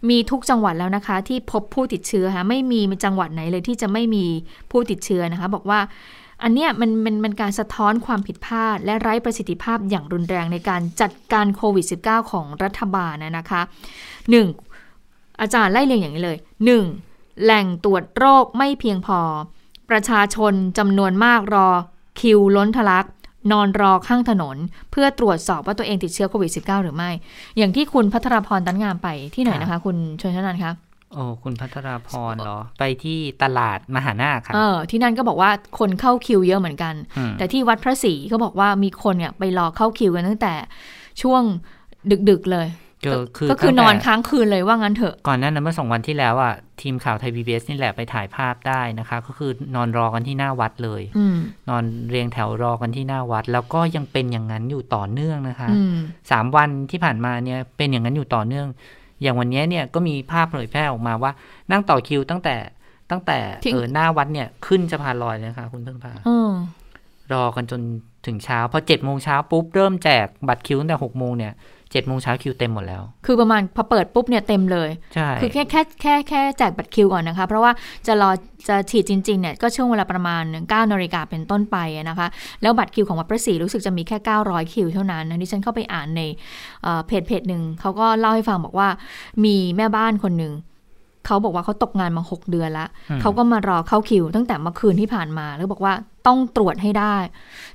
[0.09, 4.25] มีทุกจังหวัดแล้วนะคะ ที่พบผู้ติดเชื้อค่ะไม่มีจังหวัดไหนเลยที่จะไม่มี
[4.71, 5.79] ผู้ติดเชื้อนะคะ บอกว่า
[6.43, 13.61] อันเนี้ยมันมันมันการสะท้อนความผิดพลาด และไร้ประสิทธิภาพอย่างรุนแรงในการจัดการโควิด -19 ของรัฐบาลนะคะ
[14.51, 15.41] 1.
[15.41, 16.37] อาจารย์ไล่เรียงอย่างนี้เลย
[16.77, 17.06] 1.
[17.43, 19.19] แหล่งตรวจโรคไม่เพียงพอ
[19.89, 21.67] ประชาชนจำนวนมากรอ
[22.19, 23.05] คิวล้นทะลัก
[23.51, 24.57] นอนรอข้างถนน
[24.91, 27.09] เพื่อตรวจสอบว่าตัวเองติดเชื้อโควิด -19 หรือไม่
[27.57, 30.73] อย่างที่คุณพัทรพรตันงามไปที่ไหนนะคะ คุณชนชนันคะ
[31.13, 36.93] โอ้คุณพัทรพรเหรอ ไปที่ตลาดมหานาคค่ะเออที่นั่นก็บอกว่าคนเข้าคิวเยอะเหมือนกัน
[37.37, 40.53] แต่ที่วัดพระศรีก็บอกว่ามีคนเนี่ยไปรอเข้าคิวกันตั้งแต่
[41.21, 41.41] ช่วง
[42.29, 42.67] ดึกๆเลย
[43.51, 51.01] ก็คือนอนค้างคืนเลยว่างั้นเถอะ ก่อนนั้นนะเมื่อสองวันที่แล้วอะทีมข่าวไทยพีบีนี่แหละไปถ่ายภาพได้นะคะ ก็คือนอนรอกันที่หน้าวัดเลย
[51.69, 55.69] นอนเรียงแถวรอกันที่หน้าวัด แล้วก็ยังเป็นอย่างนั้นอยู่ต่อเนื่องนะคะ
[56.31, 58.67] สามวันที่ผ่านมาเนี่ยเป็นอย่างนั้นอยู่ต่อเนื่อง
[59.21, 61.31] อย่างวันนี้เนี่ยก็มีภาพเผยแพร่ออกมาว่า
[61.71, 62.55] นั่งต่อคิวตั้งแต่
[63.11, 63.37] ตั้งแต่
[63.71, 66.13] เออหน้าวัดเนี่ยขึ้นจะพานลอยเลยค่ะ คุณเพิ่งพา
[67.33, 67.81] รอกันจน
[68.25, 71.53] ถึงเช้าพอเจ็ดโมงเช้าปุ๊บเริ่มแจกบัตรคิวตั้งแต่หกโมงเนี่ย
[71.91, 77.71] เจ็ดโมงเช้าคิวเต็มหมดแล้ว คือประมาณพอเปิดปุ๊บเนี่ยเต็มเลย ใช่ คือแค่แค่แค่แค่แจกบัตรคิวก่อนนะคะ เพราะว่า
[78.07, 78.29] จะรอ
[78.67, 81.77] จะฉีดจริงๆเนี่ยก็ช่วงเวลาประมาณ9นาฬิกาเป็นต้นไป
[82.09, 82.27] นะคะ
[82.61, 86.21] แล้วบัตรคิวของวัดพระศรีรู้สึกจะมีแค่ 900 คิวเท่านั้นนะที่ฉันเข้าไปอ่านใน
[87.07, 88.87] เพจเพจหนึ่งเขาก็เล่าให้ฟังบอกว่า
[89.45, 90.53] มีแม่บ้านคนหนึ่ง
[91.25, 92.89] เขาบอกว่าเขาตกงานมา 6 เดือนแล้ว
[93.21, 95.93] เขาก็มารอเข้าคิวตั้งแต่เมื่อคืนที่ผ่านมาแล้วบอกว่า
[96.27, 97.15] ต้องตรวจให้ได้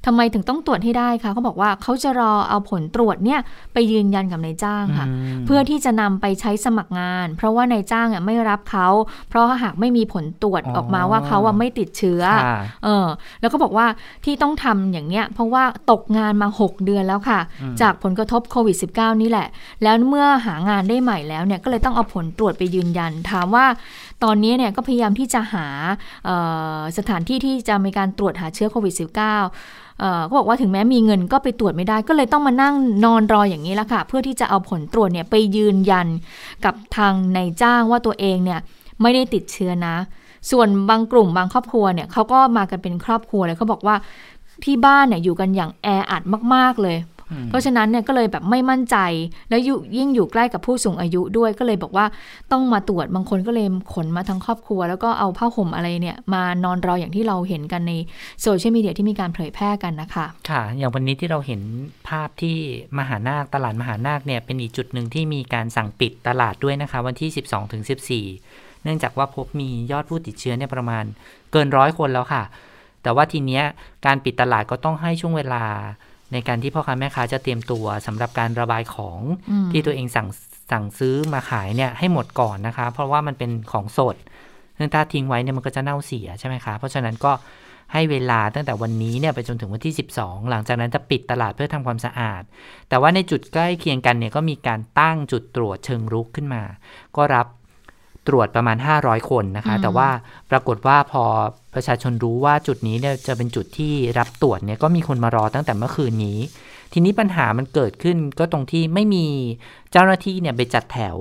[0.07, 3.41] ทำไมถึงต้องตรวจให้ได้คะเขาบอกว่าเขาจะรอเอาผลตรวจเนี่ย
[3.73, 5.07] ไปยืนยันกับนายจ้างค่ะ
[5.47, 8.89] เพื่อที่จะนำไปใช้สมัครงาน เพราะว่านายจ้างอะไม่รับเขา
[9.29, 12.23] เพราะหากไม่มีผลตรวจออกมาว่าเขาอะไม่ติดเชื้อ
[12.85, 13.07] เออ
[13.41, 13.87] แล้วก็บอกว่า
[14.25, 17.41] ที่ต้องทำอย่างเนี้ยเพราะว่าตกงานมา 6 เดือนแล้วค่ะ
[17.81, 19.49] จากผลกระทบโควิด -19 นี่แหละ
[19.83, 23.67] แล้วเมื่อหางานได้ใหม่แล้วเนี่ยก็เลยต้องเอาผลตรวจไปยืนยันถามว่า
[24.25, 25.67] ตอนนี้เนี่ยก็พยายามที่จะหา
[26.99, 36.07] สถานที่ที่จะมีการตรวจหาเชื้อโควิด -19 ก็บอกว่าถึงแม้มีเงินก็ไปตรวจไม่ได้ ก็เลยต้องมานั่งนอนรออย่างนี้ละค่ะ เพื่อที่จะเอาผลตรวจเนี่ยไปยืนยัน
[36.65, 38.61] กับทางนายจ้างว่าตัวเองเนี่ย
[39.03, 39.97] ไม่ได้ติดเชื้อนะ
[40.51, 43.97] ส่วนบางกลุ่มบางครอบครัวเนี่ยเขาก็มากันเป็นครอบครัวเลยเขาบอกว่า
[44.65, 46.23] ที่บ้านเนี่ยอยู่กันอย่างแออัด
[46.55, 46.97] มาก ๆ เลย
[47.49, 48.97] เพราะฉะนั้นเนี่ยก็เลยแบบไม่มั่นใจ
[49.51, 49.61] แล้ว
[49.99, 52.07] ยิ่งอยู่ใกล้กับผู้สูงอายุด้วยก็เลยบอกว่า
[52.53, 57.93] ต้องมาตรวจบางคนก็เลยขนมาทั้งครอบครัว แล้วก็เอาผ้าห่มอะไรเนี่ยมานอนรออย่างที่เราเห็นกันใน
[58.43, 61.61] โซเชียลมีเดียที่มีการเผยแพร่กันนะคะ ค่ะ อย่างวันนี้ที่เราเห็น
[62.09, 62.57] ภาพที่
[62.99, 67.83] มหานาคตลาดมหานาคเนี่ยเป็นอีกจุดหนึ่งที่มีการสั่งปิดตลาดด้วยนะคะ วันที่ 12ถึง
[68.33, 71.05] 14 เนื่องจากว่าพบมียอดผู้ติดเชื้อเนี่ยประมาณ
[71.53, 72.43] เกินร้อยคนแล้วค่ะ
[73.03, 73.65] แต่ว่าทีเนี้ย
[74.07, 75.63] การปิดตลาดก็ต้องให้ช่วงเวลา
[76.33, 79.21] ในการที่พ่อค้าแม่ค้าจะเตรียมตัวสำหรับการระบายของ
[79.73, 80.29] ที่ตัวเองสั่ง
[80.73, 84.17] สั่งซื้อมาขายเนี่ยให้หมดก่อนนะคะ เพราะว่ามันเป็นของสด
[84.79, 87.33] ซึ่งถ้าทิ้งไว้เนี่ยมันก็จะเน่าเสียใช่ไหมคะ เพราะฉะนั้นก็
[87.93, 92.43] ให้เวลาตั้งแต่วันนี้เนี่ยไปจนถึงวันที่ 12 หลังจากนั้นจะปิดตลาดเพื่อทำความสะอาด
[92.89, 96.63] แต่ว่าในจุดใกล้เคียงกันเนี่ยก็มีการตั้งจุดตรวจเชิงรุกขึ้นมา
[97.17, 97.47] ก็รับ
[98.29, 100.09] ตรวจประมาณ 500 คนนะคะ แต่ว่า
[100.51, 101.25] ปรากฏว่าพอ
[101.75, 106.39] ประชาชนรู้ว่าจุดนี้เนี่ยจะเป็นจุดที่รับตรวจเนี่ยก็มีคนมารอตั้งแต่เมื่อคืนนี้
[106.93, 109.27] ทีนี้ปัญหามันเกิดขึ้นก็ตรงที่ไม่มี
[109.93, 111.19] เจ้าหน้าที่เนี่ยไปจัดแถว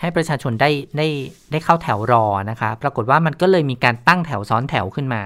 [0.00, 1.08] ให้ประชาชนได้ได้
[1.50, 5.22] ได้เข้าแถวรอนะคะ ปรากฏว่ามันก็เลยมีการตั้งแถวซ้อนแถวขึ้นมา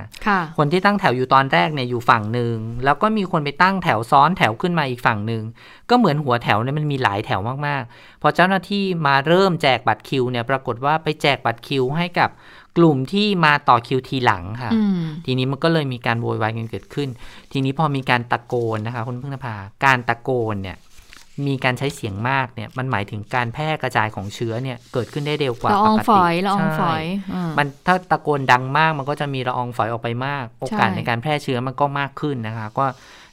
[0.58, 2.54] คนที่ตั้งแถวอยู่ตอนแรกเนี่ยอยู่ฝั่งหนึ่ง
[2.84, 5.42] แล้วก็มีคนไปตั้งแถวซ้อนแถวขึ้นมาอีกฝั่งหนึ่ง
[5.90, 12.30] ก็เหมือนหัวแถวเนี่ยมันมีหลายแถวมากๆพอเจ้าหน้าที่มาเริ่มแจกบัตรคิวเนี่ยปรากฏว่าไปแจกบัตรคิวให้กับ
[12.76, 14.72] กลุ่มที่มาต่อคิวทีหลังค่ะ
[15.26, 17.08] ทีนี้มันก็เลยมีการโวยวายกันเกิดขึ้น
[17.52, 20.76] ทีนี้พอมีการตะโกนนะคะคุณพึ่งนภาการตะโกนเนี่ย
[21.46, 27.02] มีการใช้เสียงมากเนี่ยมันหมายถึงการแพร่กระจายของเชื้อเนี่ยเกิดขึ้นได้เร็วกว่าปกติละอองฝอยละอองฝอย
[27.58, 32.86] มันถ้าตะโกนดังมากมันก็จะมีละอองฝอยออกไปมาก โอกาสในการแพร่เชื้อมันก็มากขึ้นนะคะ ก็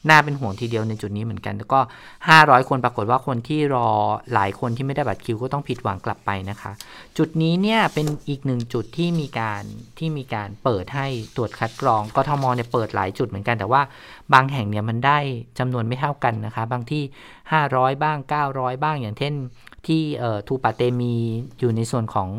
[0.07, 1.79] น่าเป็นห่วงทีเดียวในจุดนี้เหมือนกัน แล้วก็
[2.25, 3.87] 500 คนปรากฏว่าคนที่รอ
[4.33, 6.71] หลายคนที่ไม่ได้บัตรคิวก็ต้องผิดหวังกลับไปนะคะ
[7.17, 9.63] จุดนี้เนี่ยเป็นอีกหนึ่งจุดที่มีการ
[9.97, 13.81] ที่มีการเปิดให้ตรวจคัดกรองกทมเนี่ยเปิดหลายจุดเหมือนกัน แต่ว่า
[14.33, 15.19] บางแห่งเนี่ยมันได้
[15.59, 17.03] จำนวนไม่เท่ากันนะคะ บางที่
[17.53, 18.17] 500 บ้าง
[18.49, 19.33] 900 บ้างอย่างเช่น
[19.87, 20.01] ที่
[20.47, 21.15] ทูปาเตมี
[21.59, 22.29] อยู่ในส่วนของ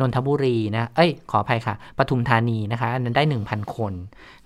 [0.00, 3.92] นนทบุรีนะ เอ้ย ขออภัยค่ะ ปทุมธานีนะคะ อันนั้นได้ 1,000 คน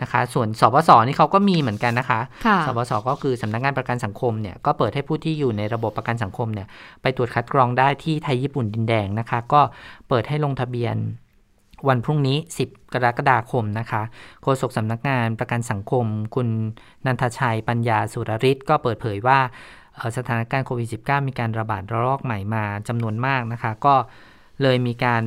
[0.02, 2.20] นะคะ ส่วนสบสนี่เขาก็มีเหมือนกันนะคะ
[2.66, 6.66] สบสก็คือสำนักงงานประกันสังคมเนี่ย ก็เปิดให้ผู้ที่อยู่ในระบบประกันสังคมเนี่ย
[7.02, 9.60] ไปตรวจคัดกรองได้ที่ไทยญี่ปุ่นดินแดงนะคะ ก็
[10.08, 10.96] เปิดให้ลงทะเบียน
[11.88, 12.36] วันพรุ่งนี้
[12.68, 14.02] 10 กรกฎาคมนะคะ
[14.42, 16.48] โฆษกสำนักงานประกันสังคม คุณ
[17.06, 19.38] นันทชัยปัญญาสุรริศก็เปิดเผยว่า
[20.16, 23.94] สถานการณ์โควิด -19 มีการระบาดระลอกใหม่มาจำนวนมากนะคะ ก็
[24.62, 25.24] เลยมีการ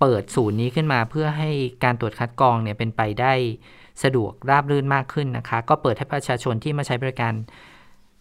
[0.00, 1.50] เปิดศูนย์นี้ขึ้นมาเพื่อให้
[1.84, 3.32] การตรวจคัดกรองเนี่ยเป็นไปได้
[4.02, 7.34] สะดวกราบรื่นมากขึ้นนะคะ ก็เปิดให้ประชาชนที่มาใช้บริการ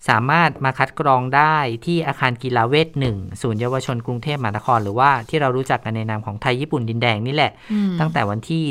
[0.09, 7.51] สามารถมาคัดกรองได้ที่อาคารกีฬาเวทหนึ่งศูนย์เยาวชนกรุงเทพมหานคร หรือว่าที่เรารู้จักกันในนามของไทยญี่ปุ่นดินแดงนี่แหละ
[7.99, 8.63] ตั้งแต่วันที่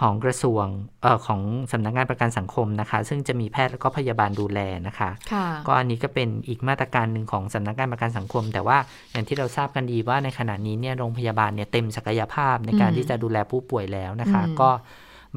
[0.00, 0.64] ของกระทรวง
[1.04, 1.40] ออของ
[1.72, 8.78] สำนักงงานประกันสังคมนะคะ ซึ่งจะมีแพทย์และก็พยาบาลดูแลนะคะคะก็อันนี้ก็เป็นอีกมาตรการหนึ่งของสำนักงานประกันสังคม แต่ว่า
[9.12, 14.70] อย่างที่เราทราบกันดีว่าในขณะนี้เนี่ยโรงพยาบาลเนี่ยเต็มศักยภาพในการที่จะดูแลผู้ป่วยแล้วนะคะ ก็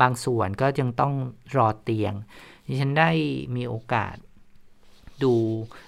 [0.01, 1.13] บางส่วนก็ยังต้อง
[1.57, 2.13] รอเตียง
[2.67, 3.09] ดิฉันได้
[3.55, 4.15] มีโอกาส
[5.23, 5.33] ดู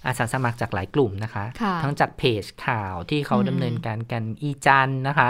[0.05, 1.45] อาสาสมัครจากหลายกลุ่มนะคะ
[1.83, 5.29] ทั้งจากเพจข่าวที่เขาดำเนินการกันอีจันนะคะ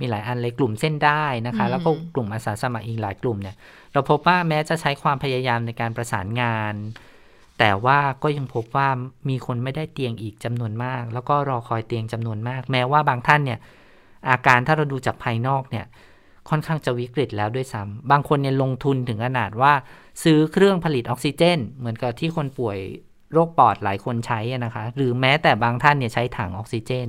[0.00, 3.56] มีหลายอันเลยกลุ่มเส้นได้นะคะ แล้วก็กลุ่มอาสาสมัครอีกหลายกลุ่มเนี่ย
[3.92, 6.74] เราพบว่าแม้จะใช้ความพยายามในการประสานงาน
[7.58, 8.88] แต่ว่าก็ยังพบว่า
[9.28, 13.58] มีคนไม่ได้เตียงอีกจำนวนมาก แล้วก็รอคอยเตียงจำนวนมาก แม้ว่าบางท่านเนี่ย
[14.30, 15.86] อาการถ้าเราดูจากภายนอกเนี่ย
[16.48, 19.72] ค่อนข้างจะวิกฤตแล้วด้วยซ้ำบางคนเนี่ยลงทุนถึงขนาดว่า
[20.22, 22.78] ซื้อเครื่องผลิตออกซิเจน เหมือนกับที่คนป่วย
[23.32, 27.08] โรคปอดหลายคนใช้นะคะ หรือแม้แต่บางท่านเนี่ยใช้ถังออกซิเจน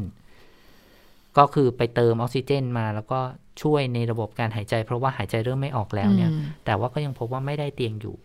[1.38, 3.20] ก็คือไปเติมออกซิเจนมา แล้วก็
[3.62, 6.32] ช่วยในระบบการหายใจ เพราะว่าหายใจเริ่มไม่ออกแล้วเนี่ย
[6.66, 8.16] แต่ว่าก็ยังพบว่าไม่ได้เตียงอยู่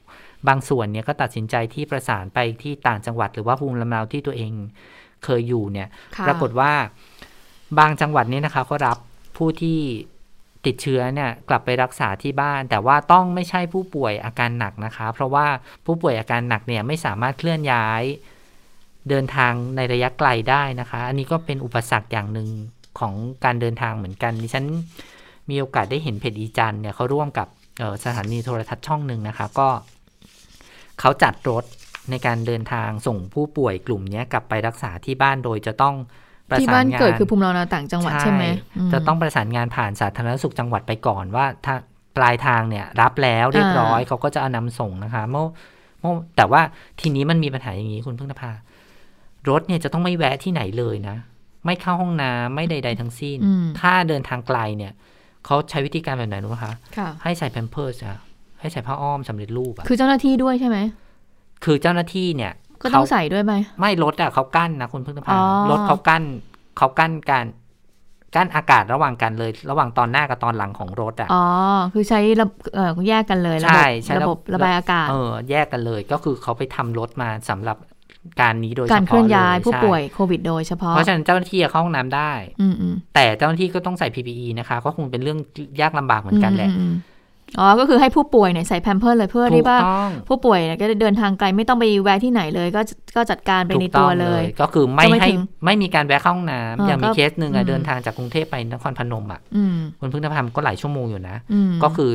[0.48, 4.52] บางส่วนเนี่ยก็ตัดสินใจที่ประสานไปที่ต่างจังหวัด หรือว่าภูมิลำเนาที่ตัวเอง
[5.24, 5.88] เคยอยู่เนี่ย
[6.26, 6.72] ปรากฏว่า
[7.78, 8.98] บางจังหวัดนี้นะคะ ก็รับ
[9.36, 9.78] ผู้ที่
[10.66, 15.46] ติดเชื้อเนี่ยกลับไปรักษาที่บ้าน แต่ว่าต้องไม่ใช่ผู้ป่วยอาการหนักนะคะ เพราะว่า
[15.86, 18.02] ผู้ป่วยอาการหนักเนี่ยไม่สามารถเคลื่อนย้าย
[19.08, 22.48] เดินทางในระยะไกลได้นะคะ อันนี้ก็เป็นอุปสรรคอย่างหนึ่ง
[22.98, 24.66] ของการเดินทางเหมือนกันดิฉัน
[25.50, 27.48] มีโอกาสได้เห็นเพจอีจันเนี่ยเขาร่วมกับ
[28.04, 29.68] สถานีโทรทัศน์ช่องหนึ่งนะคะ ก็
[31.00, 31.64] เขาจัดรถ
[32.10, 35.94] ในการเดินทางส่งผู้ป่วยกลุ่มนี้กลับไปรักษาที่บ้านโดยจะต้อง
[36.52, 38.44] ไปที่บ้านเกิดคือภูมิลำเนาต่างจังหวัดใช่ไหม
[38.92, 41.74] จะต้องประสานงานผ่านสาธารณสุขจังหวัดไปก่อนว่าถ้า
[42.16, 45.46] ปลายทางเนี่ยรับแล้วเรียบร้อยเขาก็จะเอานำส่งนะคะเมื่อ
[46.00, 46.62] เมื่อแต่ว่า
[47.00, 48.52] ทีนี้มันมีปัญหาอย่างนี้คุณพึ่งนภา
[49.48, 51.16] รถเนี่ยจะต้องไม่แวะที่ไหนเลยนะ
[51.66, 53.38] ไม่เข้าห้องน้ำไม่ใด ๆ ทั้งสิ้น
[53.80, 54.92] ถ้าเดินทางไกลเนี่ย
[55.46, 56.74] เขาใช้วิธีการแบบไหนรู้ไหมคะ
[57.22, 58.18] ให้ใส่แพมเพิร์สอะ
[58.60, 60.78] ให้ใส่ผ้าอ้อมสำเร็จรูปอะคือเจ้าหน้าที่ด้วยใช่ไหม
[61.64, 65.36] คือเจ้าหน้าที่เนี่ย ก็ต้องใส่ด้วยไหม ไม่รถอะเขากั้นนะคุณพึ่งนภา
[65.70, 66.22] รถเขากั้น
[66.78, 67.46] เขากั้นการ
[68.34, 71.44] กั้นอากาศระหว่างกันเลย ระหว่างตอนหน้ากับตอนหลังของรถอะ อ๋อ
[71.92, 77.76] คือใช้ระเออแยกกันเลยใช่ใช้ระบบระบายอากาศ เออ แยกกันเลย ก็คือเขาไปทำรถมาสำหรับ
[78.40, 82.32] การนี้โดยเฉพาะการเคลื่อนย้ายผู้ป่วยโควิดโดยเฉพาะ เพราะฉะนั้นเจ้าหน้าที่เข้าห้องน้ำได้
[83.14, 85.38] แต่เจ้าหน้าที่ก็ต้องใส่ PPE นะคะ ก็คงเป็นเรื่อง
[85.80, 86.70] ยากลำบากเหมือนกันแหละ
[87.58, 89.78] อ๋อ ก็คือให้ผู้ป่วยเนี่ยใส่แพมเพิร์เลยเพื่อที่ว่า
[90.28, 92.80] ผู้ป่วยเนี่ยก็เดินทางไกลไม่ต้องไปแวะที่ไหนเลย ก็
[93.16, 95.28] ก็จัดการไปในตัวเลย ก็คือไม่ให้
[95.64, 99.40] ไม่มีการแวะเข้าห้องน้ำอย่างมีเคสหนึ่งอะเดินทางจากกรุงเทพไปนครพนมอะ
[100.00, 101.36] คุณพึ่งนภาก็หลายชั่วโมงอยู่นะ
[101.82, 102.10] ก็คือ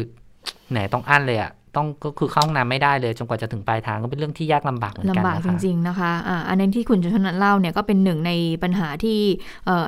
[0.72, 8.32] แหนต้องอั้นเลยอะ ต้องก็คือเข้าห้องน้ำไม่ได้เลย จนกว่าจะถึงปลายทางก็เป็นเรื่องที่ยากลำบากเหมือนกันลำบากจริงๆนะคะอ่าอันนั้นที่คุณชนันเล่าเนี่ยก็เป็นหนึ่งใน
[8.64, 9.20] ปัญหาที่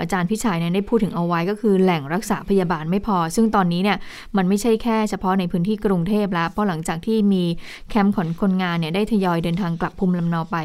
[0.02, 3.98] อาจารย์พิชัยเนี่ยได้พูดถึงเอาไว้ก็คือแหล่งรักษาพยาบาลไม่พอ ซึ่งตอนนี้เนี่ย
[4.38, 7.44] มันไม่ใช่แค่เฉพาะในพื้นที่กรุงเทพแล้วเพราะหลังจากที่มี
[7.90, 10.58] แคมป์ขนคนงานเนี่ยได้ทยอยเดินทางกลับภูมิลำเนาไป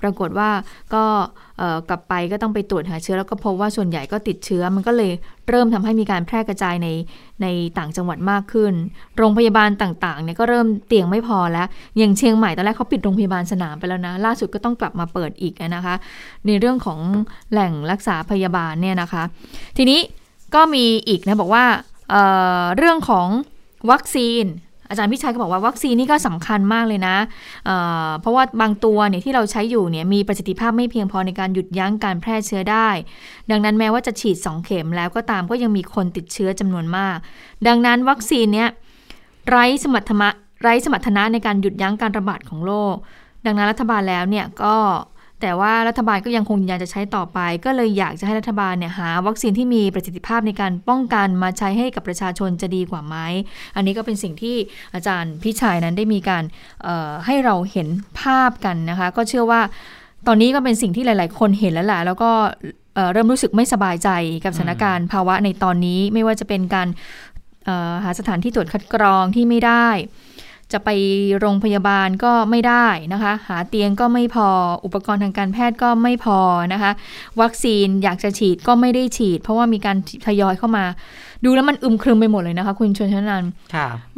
[0.00, 0.50] ปรากฏว่า
[0.94, 1.04] ก็
[1.88, 5.12] กลับไปก็ต้องไปตรวจหาเชื้อแล้วก็พบว่าส่วนใหญ่ก็ติดเชื้อ มันก็เลย
[5.48, 6.88] เริ่มทำให้มีการแพร่กระจายใน
[7.42, 7.46] ใน
[7.78, 8.72] ต่างจังหวัดมากขึ้น
[9.16, 11.66] โรงพยาบาลต่างๆเนี่ยก็เริ่มเตียงไม่พอแล้ว
[11.98, 15.94] อย่างเชียงใหม่ตอนแรกเขาปิดโรงพยาบาลสนามไปแล้วนะ ล่าสุดก็ต้องกลับมาเปิดอีกนะคะ
[16.46, 17.00] ในเรื่องของ
[17.52, 19.22] แหล่งรักษาพยาบาลเนี่ยนะคะ
[19.76, 20.00] ทีนี้
[20.54, 21.64] ก็มีอีกนะบอกว่า
[22.10, 23.28] เเรื่องของ
[23.90, 24.44] วัคซีน
[24.92, 27.16] อาจารย์พิชัยก็บอกว่าวัคซีนนี่ก็สำคัญมากเลยนะ
[27.66, 32.88] เเพราะว่าบางตัวเนี่ยที่เราใช้อยู่เนี่ยมีประสิทธิภาพไม่เพียงพอในการหยุดยั้งการแพร่เชื้อได้
[33.50, 37.16] ดังนั้นแม้ว่าจะฉีด 2 เข็มแล้วก็ตามก็ยังมีคนติดเชื้อจำนวนมาก
[37.66, 38.68] ดังนั้นวัคซีนเนี้ย
[39.48, 40.28] ไร้สมรรถะ
[40.62, 42.96] ไร้สมรรถนะในการหยุดยั้งการระบาดของโรค
[43.46, 44.74] ดังนั้นรัฐบาลแล้วเนี่ยก็
[45.42, 53.16] แต่ว่ารัฐบาลก็ยังคงยืนยันจะใช้ต่อไป ก็เลยอยากจะให้รัฐบาลเนี่ยหา วัคซีนที่มีประสิทธิภาพในการป้องกันมาใช้ให้กับประชาชนจะดีกว่าไหม
[53.76, 54.56] อันนี้ก็เป็นสิ่งที่
[54.94, 56.44] อาจารย์พิชัยนั้นได้มีการ
[57.26, 57.88] ให้เราเห็น
[58.20, 59.60] ภาพกันนะคะ ก็เชื่อว่า
[60.26, 62.30] ตอนนี้ก็เป็นสิ่งที่หลาย ๆ คนเห็นแล้วแหละแล้วก็
[63.12, 64.08] เริ่มรู้สึกไม่สบายใจ
[64.44, 66.88] กับสถานการณ์ภาวะในตอนนี้ไม่ว่าจะเป็นการ
[68.04, 69.88] หาสถานที่ตรวจคัดกรองที่ไม่ได้
[70.72, 70.90] จะไป
[71.38, 74.48] โรงพยาบาลก็ไม่ได้นะคะ หาเตียงก็ไม่พอ
[74.84, 76.38] อุปกรณ์ทางการแพทย์ก็ไม่พอ
[76.72, 76.92] นะคะ
[77.40, 80.84] วัคซีนอยากจะฉีดก็ไม่ได้ฉีด เพราะว่ามีการทยอยเข้ามา
[81.44, 83.44] ดูแล้วมันอึมครึมไปหมดเลยนะคะ คุณชนชนัน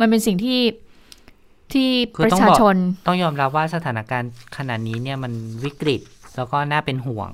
[0.01, 0.61] มันเป็นสิ่งที่
[1.73, 1.89] ที่
[2.25, 5.33] ประชาชนต้องยอมรับว่าสถานการณ์ขนาดนี้เนี่ยมัน
[5.65, 6.01] วิกฤต
[6.37, 7.29] แล้วก็น่าเป็นห่วง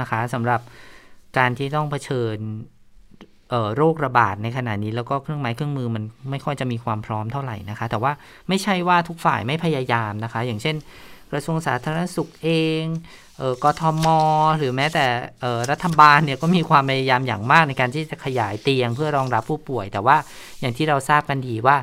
[0.00, 0.60] นะคะสำหรับ
[1.38, 2.36] การที่ต้องเผชิญ
[3.76, 8.12] โรคระบาดในขณะนี้แล้วก็เครื่องไม้เครื่องมือมันไม่ค่อยจะมีความพร้อมเท่าไหร่นะคะ แต่ว่า
[8.48, 10.76] ไม่ใช่ว่าทุกฝ่ายไม่พยายามนะคะ อย่างเช่น
[11.30, 12.48] กระทรวงสาธารณสุขเอ
[12.82, 12.84] ง
[13.40, 14.06] ออกทม
[14.58, 15.06] หรือแม้แต่
[15.70, 20.16] รัฐบาลเนี่ยก็มีความพยายามอย่างมากในการที่จะขยายเตียงเพื่อรองรับผู้ป่วย แต่ว่า
[20.60, 21.76] อย่างที่เราทราบกันดีว่า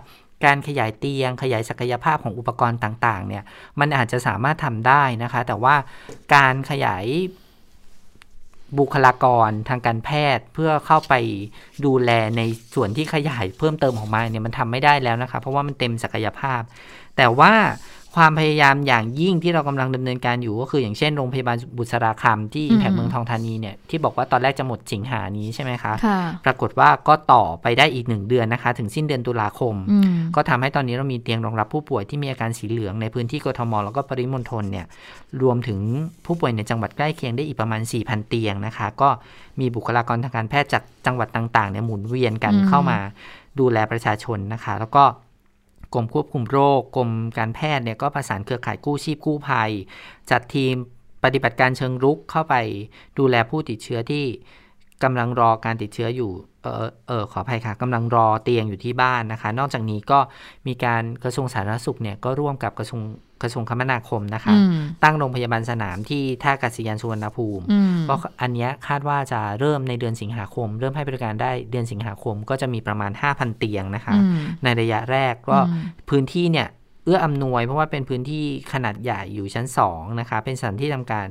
[0.45, 3.43] การขยายเตียง ขยายศักยภาพของอุปกรณ์ต่างๆเนี่ย
[3.80, 5.76] มันอาจจะสามารถทำได้นะคะ แต่ว่า
[6.36, 7.06] การขยาย
[8.79, 11.13] บุคลากรทางการแพทย์เพื่อเข้าไป
[11.86, 12.41] ดูแลใน
[12.75, 16.62] ส่วนที่ขยายเพิ่มเติมออกมาเนี่ยมันทำไม่ได้แล้วนะคะ เพราะว่ามันเต็มศักยภาพ
[17.17, 17.53] แต่ว่า
[18.15, 25.93] ความพยายามอย่างยิ่งที่เรากำลังดำเนินการอยู่ก็คืออย่างเช่นโรงพยาบาลบุษราคำที่แผงเมืองทองธานีเนี่ยที่บอกว่าตอนแรกจะหมดสิงหานี้ใช่ไหมคะ
[26.45, 29.76] ปรากฏว่าก็ต่อไปได้อีกหนึ่งเดือนนะคะ ถึงสิ้นเดือนตุลาคม
[30.36, 34.86] ก็ทำให้ตอนนี้เรามีเตียงรองรับผู้ป่วยที่มีอาการสีเหลืองในพื้นที่กทมแล้วก็ปริมณฑลเนี่ย
[35.41, 35.80] รวมถึง
[36.26, 39.10] ผู้ป่วยในจังหวัดใกล้เคียงได้อีกประมาณ 4,000 เตียงนะคะ ก็
[39.60, 42.97] มีบุคลากรทางการแพทย์จากจังหวัดต่างๆเนี่ยหมุนเวียนกันเข้ามา
[43.60, 45.04] ดูแลประชาชนนะคะ แล้วก็
[45.93, 49.71] กรมควบคุมโรคกรมการแพทย์เนี่ยก็ประสานเครือข่ายกู้ชีพกู้ภัย
[50.32, 50.73] จัดทีม
[51.23, 52.56] ปฏิบัติการเชิงรุกเข้าไป
[53.17, 54.25] ดูแลผู้ติดเชื้อที่
[55.04, 60.19] กำลังรอการติดเชื้ออยู่ เออเออขออภัยค่ะกำลังรอเตียงอยู่ที่บ้านนะคะ นอกจากนี้ก็
[60.67, 63.01] มีการกระทรวงสาธารณสุขเนี่ยก็ร่วมกับกระทรวง
[63.43, 64.54] กระทรวงคมนาคมนะคะ
[65.04, 67.63] ตั้งโรงพยาบาลสนามที่ท่าอากาศยานสุวรรณภูมิ
[68.10, 74.15] ก็อันนี้คาดว่าจะเริ่มในเดือนสิงหาคม เริ่มให้บริการได้เดือนสิงหาคมก็จะมีประมาณ 5,000 เตียงนะคะ
[74.63, 75.58] ในระยะแรกก็
[76.10, 76.67] พื้นที่เนี่ย
[77.06, 81.27] เอื้ออำนวยเพราะว่าเป็นพื้นที่ขนาดใหญ่อยู่ชั้น 2 นะคะ เป็นสถานที่ทำการ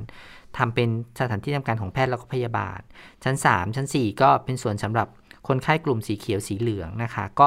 [0.59, 0.88] ทำเป็น
[1.20, 2.81] สถานที่ทำการของแพทย์แล้วก็พยาบาล
[3.25, 5.09] ชั้น 3 ชั้น 4 ก็เป็นส่วนสำหรับ
[5.49, 7.46] คนไข้กลุ่มสีเขียวสีเหลืองนะคะ ก็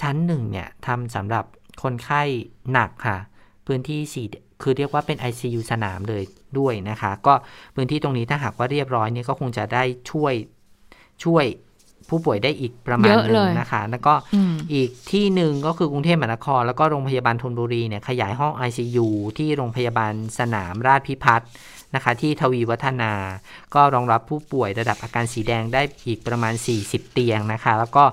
[0.00, 1.44] ชั้น1เนี่ยทำสำหรับ
[1.82, 2.22] คนไข้
[2.72, 3.18] หนักค่ะ
[3.66, 4.00] พื้นที่
[4.62, 6.22] คือเรียกว่าเป็น ICU สนามเลย
[6.58, 7.34] ด้วยนะคะ ก็
[7.74, 10.34] พื้นที่ตรงนี้ถ้าหากว่าเรียบร้อยเนี่ยก็คงจะได้ช่วย
[11.24, 11.44] ช่วย
[12.08, 14.14] ผู้ป่วยได้อีกประมาณนึงนะคะ แล้วก็
[14.72, 19.06] อีกที่หนึ่งก็คือกรุงเทพมหานคร แล้วก็โรงพยาบาลธนบุรีเนี่ยขยายห้อง ICU
[19.38, 21.50] ที่โรงพยาบาลสนามราชพิพัฒน์
[21.94, 23.12] นะคะ ที่ทวีวัฒนา
[23.74, 28.04] ก็รองรับผู้ป่วยระดับอาการสีแดงได้อีกประมาณ 40 เตียงนะคะ แล้วก็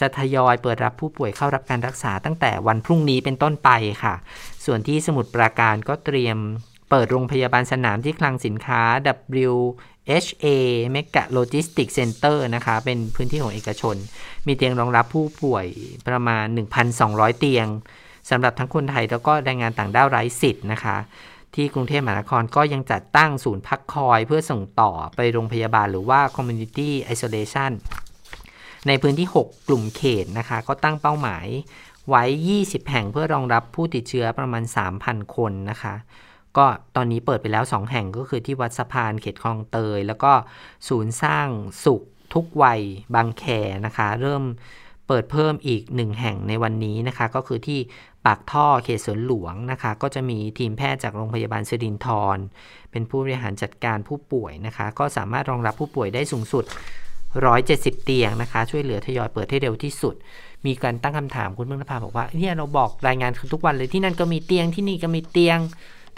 [0.00, 3.70] จะทยอยเปิดรับผู้ป่วยเข้ารับการรักษาตั้งแต่วันพรุ่งนี้เป็นต้นไป
[4.02, 4.14] ค่ะ
[4.64, 6.38] ส่วนที่สมุทรปราการก็เตรียม
[6.90, 8.82] เปิดโรงพยาบาลสนามที่คลังสินค้า
[9.50, 9.54] W
[10.24, 10.46] HA
[10.94, 13.96] Mega Logistics Center นะคะ เป็นพื้นที่ของเอกชน
[14.46, 15.66] มีเตียงรองรับผู้ป่วย
[16.08, 16.44] ประมาณ
[16.92, 17.66] 1,200 เตียง
[18.30, 20.96] สำหรับทั้งคนไทยแล้วก็แรงงานต่างด้าวไร้สิทธิ์นะคะ
[21.54, 27.72] ที่กรุงเทพมหานครก็ยังจัดตั้งศูนย์พักคอยเพื่อส่งต่อไปโรงพยาบาลหรือว่า Community Isolation
[28.88, 31.46] ในพื้นที่ 6 กลุ่มเขตนะคะ ก็ตั้งเป้าหมาย
[32.08, 32.24] ไว้
[32.56, 34.62] 20 แห่งเพื่อรองรับผู้ติดเชื้อประมาณ
[34.98, 35.94] 3,000 คนนะคะ
[36.56, 40.32] ก็ตอนนี้เปิดไปแล้ว 2 แห่งก็คือที่วัดสะพานเขตคลองเตย แล้วก็
[40.88, 41.48] ศูนย์สร้าง
[41.84, 42.02] สุข
[42.34, 42.80] ทุกวัย
[43.14, 43.44] บางแค
[43.86, 44.42] นะคะ เริ่ม
[45.08, 47.80] เปิดเพิ่มอีก 1 แห่งในวันนี้นะคะ ก็คือที่
[48.26, 52.38] ปากท่อเขตสวนหลวงนะคะ ก็จะมีทีมแพทย์จากโรงพยาบาลสิรินทร
[52.90, 56.64] เป็นผู้บริหารจัดการผู้ป่วยนะคะ ก็สามารถรองรับผู้ป่วยได้สูงสุด
[57.34, 60.14] 170 เตียงนะคะ ช่วยเหลือทยอยเปิดให้เร็วที่สุด
[60.66, 65.58] มีการตั้งคำถามคุณเมืองนภาบอกว่าเนี่ยเราบอกรายงานทุกวันเลยที่นั่นก็มีเตียงที่นี่ก็มีเตียง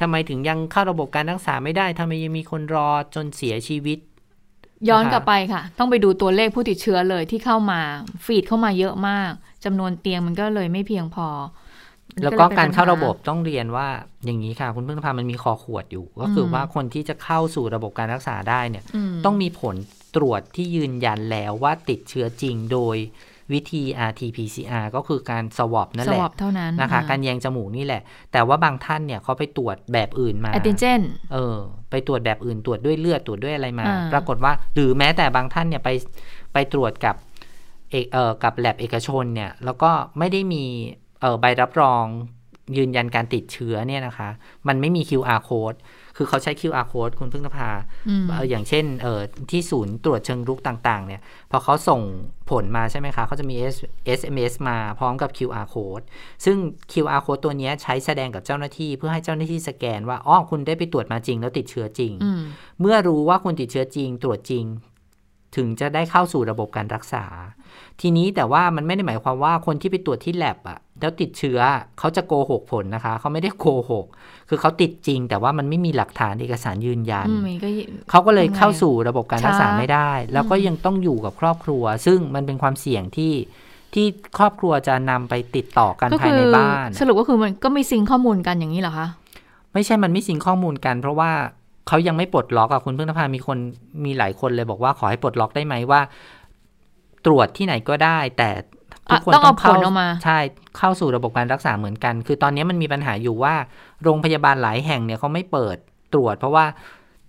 [0.01, 3.99] ทำไมถึงยังเข้าระบบการรักษาไม่ได้ทำไมยังมีคนรอจนเสียชีวิต
[4.89, 7.81] ย้อนกลับไปค่ะ ต้องไปดูตัวเลขผู้ติดเชื้อเลยที่เข้ามา
[8.25, 9.31] ฟีดเข้ามาเยอะมาก
[9.65, 11.29] จำนวนเตียงมันก็เลยไม่เพียงพอ
[12.23, 13.89] แล้วก็การเข้าระบบต้องเรียนว่า
[14.25, 18.85] อย่างนี้ค่ะ คุณเพิ่งพามันมีคอขวดอยู่ ก็คือว่าคนที่จะเข้าสู่ระบบการรักษาได้เนี่ย
[19.25, 19.75] ต้องมีผล
[20.17, 22.97] ตรวจที่ยืนยันแล้วว่าติดเชื้อจริงโดย
[23.53, 28.03] วิธี RT-PCR ก็คือการสวอปนั่นแหละสวอปเท่านั้นนะคะ การแยงจมูกนี่แหละ
[28.33, 31.01] แต่ว่าบางท่านเนี่ยเขาไปตรวจแบบอื่นมาแอนติเจน
[31.33, 31.57] เออ
[31.91, 35.89] ไปตรวจแบบอื่นตรวจด้วยเลือดตรวจด้วยอะไรมา ปรากฏว่า หรือแม้แต่บางท่านเนี่ยไป
[36.53, 37.15] ไปตรวจกับ
[37.91, 40.65] เอกเอ่อกับแลบเอกชนเนี่ย แล้วก็ไม่ได้มี
[41.21, 42.05] เออใบรับรอง
[42.77, 44.29] ยืนยันการติดเชื้อเนี่ยนะคะ
[44.69, 45.79] มันไม่มี QR code
[46.17, 47.71] คือเขาใช้ QR code คุณพึ่งนภา
[48.51, 49.21] อย่างเช่นเอ่อ
[49.51, 51.21] ที่ศูนย์ตรวจเชิงรุกต่างๆ เนี่ย
[51.51, 52.01] พอเขาส่ง
[52.51, 53.57] ผลมาใช่ไหมคะเขาจะมี
[54.21, 56.05] SMS มาพร้อมกับ QR code
[56.45, 56.57] ซึ่ง
[56.93, 62.13] QR code ตัวนี้ใช้แสดงกับเจ้าหน้าที่ เพื่อให้เจ้าหน้าที่สแกนว่าอ๋อคุณได้ไปตรวจมาจริงแล้วติดเชื้อจริง
[62.81, 64.65] เมื่อรู้ว่าคุณติดเชื้อจริง ตรวจจริง
[65.57, 67.25] ถึงจะได้เข้าสู่ระบบการรักษา
[68.01, 71.59] ทีนี้แต่ว่ามันไม่ได้หมายความว่าคนที่ไปตรวจที่แลบอะแล้วติดเชื้อ
[71.99, 74.07] เขาจะโกหกผลนะคะ เขาไม่ได้โกหก
[74.49, 77.29] คือเขาติดจริง แต่ว่ามันไม่มีหลักฐานเอกสารยืนยัน
[78.11, 83.33] เขาก็เลยเข้าสู่ระบบการรักษาไม่ได้ แล้วก็ยังต้องอยู่กับครอบครัว ซึ่งมันเป็นความเสี่ยงที่
[83.95, 84.07] ที่
[84.39, 89.09] ครอบครัวจะนำไปติดต่อกันภายในบ้าน สรุปก็คือมันก็ไม่ซิงข้อมูลกันอย่างนี้เหรอคะ
[89.73, 91.31] ไม่ใช่มันไม่ซิงข้อมูลกัน เพราะว่า
[91.89, 93.59] เขายังไม่ปลดล็อกอะคุณเพิ่งนภามีคน
[94.05, 96.01] มีหลายคนเลยบอกว่าขอให้ปลดล็อกได้ไหมว่า
[97.27, 98.51] ตรวจที่ไหนก็ได้ แต่
[99.11, 99.75] ทุกคนต้องเข้า
[100.25, 100.39] ใช่
[100.79, 103.55] เข้าสู่ระบบการรักษาเหมือนกัน คือตอนนี้มันมีปัญหาอยู่ว่า
[104.03, 105.77] โรงพยาบาลหลายแห่งเนี่ยเขาไม่เปิด
[106.13, 106.67] ตรวจ เพราะว่า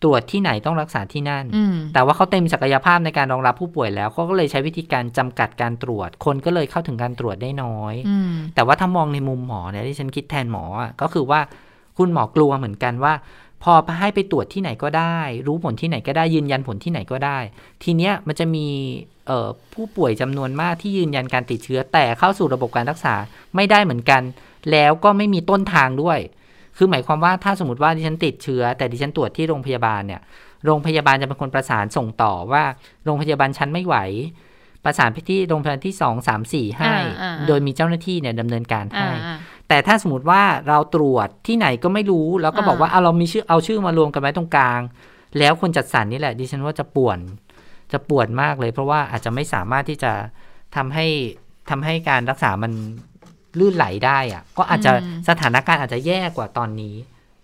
[0.03, 1.45] ตรวจที่ไหนต้องรักษาที่นั่น
[1.93, 7.93] แต่ว่าเขาเต็มศักยภาพในการรองรับผู้ป่วยแล้วเขาก็เลยใช้วิธีการจำกัดการตรวจ คนก็เลยเข้าถึงการตรวจได้น้อย
[8.55, 10.63] แต่ว่าถ้ามองในมุมหมอเนี่ยที่ฉันคิดแทนหมอ
[11.01, 11.39] ก็คือว่า
[11.97, 13.13] คุณหมอกลัวเหมือนกันว่า
[13.63, 17.37] พอให้ไปตรวจที่ไหนก็ได้ รู้ผลที่ไหนก็ได้ยืนยันผลที่ไหนก็ได้
[17.83, 18.67] ทีเนี้ยมันจะมี
[19.73, 23.15] ผู้ป่วยจำนวนมากที่ยืนยันการติดเชื้อ แต่เข้าสู่ระบบการรักษา
[23.55, 24.21] ไม่ได้เหมือนกัน
[24.71, 26.19] แล้วก็ไม่มีต้นทางด้วย
[26.77, 30.21] คือหมายความว่าถ้าสมมติว่าดิฉันติดเชื้อ แต่ดิฉันตรวจที่โรงพยาบาลเนี่ย
[30.65, 32.63] โรงพยาบาลจะเป็นคนประสานส่งต่อว่า
[33.05, 33.95] โรงพยาบาลชั้นไม่ไหว
[34.85, 36.95] ประสานไปที่โรงพยาบาลที่สองสามสี่ให้
[37.47, 39.09] โดยมีเจ้าหน้าที่เนี่ยดำเนินการให้
[39.73, 44.81] แต่ถ้าสมมติว่าเราตรวจที่ไหนก็ไม่รู้ แล้วก็บอกว่าเอาเรามีชื่อเอาชื่อมารวมกันไว้ตรงกลาง
[45.39, 47.19] แล้วคนจัดสรรนี่แหละดิฉันว่าจะป่วน
[47.91, 50.11] จะปวดมากเลย เพราะว่าอาจจะไม่สามารถที่จะ
[50.75, 51.07] ทำให้
[51.69, 52.71] ทำให้การรักษามัน
[53.59, 54.91] ลื่นไหลได้อะก็อาจจะ
[55.29, 56.95] สถานการณ์อาจจะแย่กว่าตอนนี้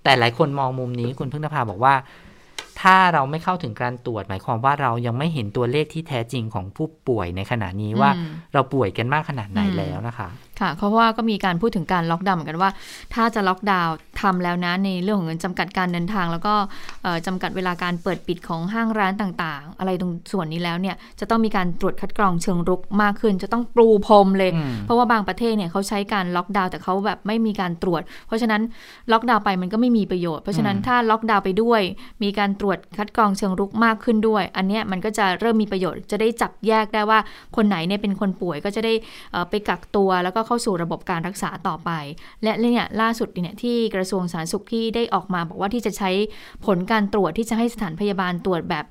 [0.03, 1.95] แต่หลายคนมองมุมนี้คุณพึ่งนภาบอกว่า
[2.81, 8.09] ถ้าเราไม่เข้าถึงการตรวจ หมายความว่าเรายังไม่เห็นตัวเลขที่แท้จริงของผู้ป่วยในขณะนี้ว่า
[8.53, 10.29] เราป่วยกันมากขนาดไหนแล้วนะคะ
[10.61, 12.71] ค่ะเพราะว่าก็มีการพูดถึงการล็อกดาวน์เหมือนกันว่า
[13.13, 16.53] ถ้าจะล็อกดาวน์ทำแล้วนะในเรื่องของเงินจำกัดการเดินทาง แล้วก็
[17.25, 24.51] จำกัดเวลาการเปิดปิดของห้างร้านต่างๆ อะไรตรงส่วนนี้แล้วเนี่ยจะต้องมีการตรวจคัดกรองเชิงรุกมากขึ้น จะต้องปรูพรมเลย
[24.85, 28.61] เพราะว่าบางประเทศเนี่ยเขาใช้การล็อกดาวน์แต่เขาแบบไม่มีการตรวจ เพราะฉะนั้น
[29.11, 31.81] ล็อกดาวน์ไปมันก็ไม่มีประโยชน์เพราะฉะนั้นถ้าล็อกดาวน์ไปด้วย
[32.23, 37.19] มีการตรวจคัดกรองเชิงรุกมากขึ้นด้วย อันนี้มันก็จะเริ่มมีประโยชน์จะได้จับแยกได้ว่า
[37.55, 38.93] คนไหนเนี่ยเป็นคนป่วยก็จะได้
[39.49, 41.91] ไปกักตัวแล้วก็เข้าสู่ระบบการรักษาต่อไป
[42.43, 46.11] และเนี่ยล่าสุดเนี่ยที่กระทรวงสาธารณสุขที่ได้ออกมาบอกว่าที่จะใช้
[46.65, 48.85] ผลการตรวจที่จะให้สถานพยาบาลตรวจแบบ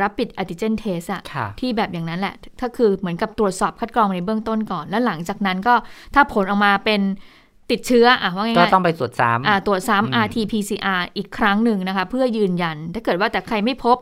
[0.00, 1.22] รับปิดอัติเจนเทสอะ
[1.60, 5.74] ที่แบบอย่างนั้นแหละถ้าคือเหมือนกับตรวจสอบคัดกรองในเบื้องต้นก่อน แล้วหลังจากนั้นก็
[6.14, 7.00] ถ้าผลออกมาเป็น
[7.70, 13.96] ติดเชื้ออะว่าไงก็ต้องไปตรวจซ้ำอ่าตรวจซ้ำ rt pcr อีกครั้งหนึ่งนะคะ เพื่อยืนยัน ถ้าเกิดว่าแต่ใครไม่พบ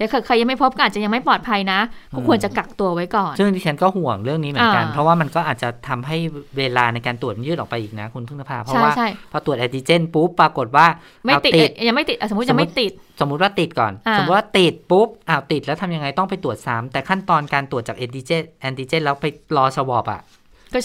[0.00, 1.80] แต่ใครยังไม่พบก็อาจจะยังไม่ปลอดภัยนะ
[2.14, 6.16] ก็ควรจะกักตัวไว้ก่อน ซึ่งดิฉันก็ห่วงเรื่องนี้เหมือนกัน เพราะว่ามันก็อาจจะทำให้
[6.58, 8.92] เวลาในการตรวจยืดออกไปอีกนะ คุณพึ่งนภาเพราะว่า
[9.32, 10.86] พอตรวจแอนติเจนปุ๊บปรากฏว่า
[11.26, 11.52] ไม่ติด
[11.86, 19.26] ยังไม่ติดสมมติจะไม่ติด สมมุติว่าติดก่อน สมมติว่าติดปุ๊บอ้าวติดแล้วทำยังไงต้องไปตรวจซ้ำแต่ขั้นตอนการตรวจจากแอนติเจนแอนติเจนแล้วไป
[19.56, 20.20] รอสวอปอะ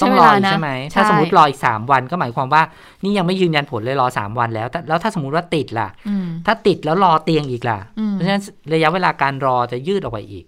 [0.02, 2.64] ต้องรอใช่ไหมถ้าสมมติรออีกสามวันก็หมายความว่า
[3.04, 5.90] นี่ยังไม่ยืนยันผลเลยรอสามวันแล้ว แล้วถ้าสมมติว่าติดล่ะ
[6.46, 7.80] ถ้าติดแล้วรอเตียงอีกล่ะ
[8.12, 10.44] เพราะฉะนั้นระยะเวลาการรอจะยืดออกไปอีก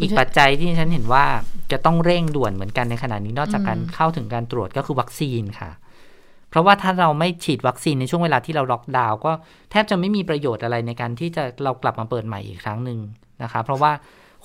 [0.00, 1.24] อีกปัจจัยที่ฉันเห็นว่า
[1.72, 5.70] จะต้องเร่งด่วนเหมือนกันในขณะนี้นอกจากการเข้าถึงการตรวจก็คือวัคซีนค่ะ
[6.50, 9.32] เพราะว่าถ้าเราไม่ฉีดวัคซีนในช่วงเวลาที่เราล็อกดาวน์ก็
[9.70, 12.98] แทบจะไม่มีประโยชน์อะไรในการที่จะเรากลับมาเปิดใหม่อีกครั้งหนึ่ง
[13.42, 13.92] นะคะ เพราะว่า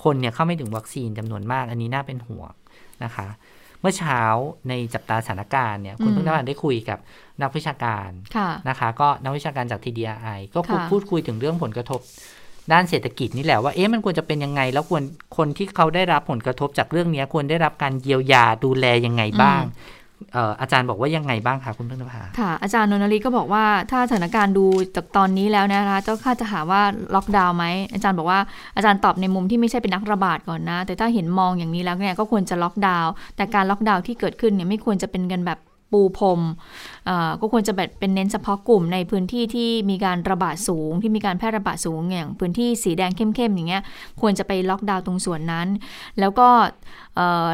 [0.04, 2.50] คนเนี่ยเข้าไม่ถึงวัคซีนจำนวนมากอันนี้น่าเป็นห่วง
[3.04, 3.28] นะคะ
[3.84, 4.20] มื่อเช้า
[4.68, 6.98] ในจับตาสถานการณ์เนี่ยคุณเพิ่งได้คุยกับ
[7.42, 8.10] นักวิชาการ
[8.68, 10.60] นะคะก็นักวิชาการจาก TDI ก็
[10.90, 12.00] พูดคุยถึงเรื่องผลกระทบ
[12.72, 15.02] ด้านเศรษฐกิจนี่แหละว่าเอ๊ะมันควรจะเป็นยังไง แล้วควร
[15.36, 19.62] คนที่เขาได้รับผลกระทบจากเรื่องนี้ควรได้รับการเยียวยาดูแลยังไงบ้าง
[20.60, 24.66] อาจารย์บอกว่ายังไงบ้างคะคุณพึ่งนภาค่ะ อาจารย์นนทรีก็บอกว่าถ้าสถานการณ์ดู
[24.96, 26.82] จากตอนนี้แล้วนะคะเจ้าข้าจะหาว่า
[27.14, 28.40] ล็อกดาวน์ไหมอาจารย์บอกว่า
[28.76, 35.58] อาจารย์ตอบในมุมที่ไม่ใช่เป็นนักระบาดก่อนนะ แต่ถ้าเห็นมองอย่างนี้แล้วเนี่ยก็ควรจะล็อกดาวน์แต่การล็อกดาวน์ที่เกิดขึ้นเนี่ยไม่ควรจะเป็นกันแบบ
[35.92, 36.40] ปูพรม
[37.40, 43.82] ก็ควรจะแบบเป็นเน้นเฉพาะกลุ่มในพื้นที่ที่มีการระบาดสูง ที่มีการแพร่ระบาดสูงอย่างพื้นที่สีแดงเข้มๆอย่างเงี้ย
[44.20, 45.68] ควรจะไปล็อกดาวน์ตรงส่วนนั้น
[46.20, 46.48] แล้วก็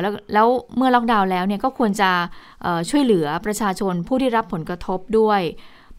[0.01, 2.11] แล้วแล้วเมื่อล็อกดาวน์แล้วเนี่ยก็ควรจะ
[2.91, 5.41] ช่วยเหลือประชาชนผู้ที่รับผลกระทบด้วย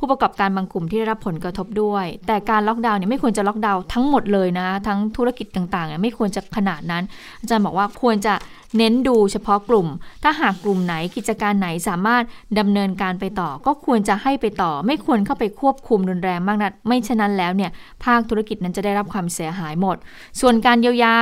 [0.04, 7.04] ผู้ประกอบการบางกลุ่มที่ได้รับผลกระทบด้วย แต่การล็อกดาวน์เนี่ยไม่ควรจะล็อกดาวน์ทั้งหมดเลยนะ ทั้งธุรกิจต่างๆเนี่ยไม่ควรจะขนาดนั้น
[7.40, 8.34] อาจารย์บอกว่าควรจะ
[8.78, 9.88] เน้นดูเฉพาะกลุ่ม
[10.24, 12.24] ถ้าหากกลุ่มไหนกิจการไหนสามารถ
[12.60, 17.72] ดำเนินการไปต่อ ก็ควรจะให้ไปต่อ ไม่ควรเข้าไปควบคุมรุนแรงมากนัก ไม่ฉะนั้นแล้วเนี่ย
[18.04, 19.98] ภาคธุรกิจนั้นจะได้รับความเสียหายหมด
[20.40, 21.16] ส่วนการเยียวยา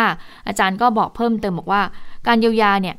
[0.48, 1.82] อาจารย์ก็บอกเพิ่มเติมบอกว่า
[2.28, 2.96] การเยียวยาเนี่ย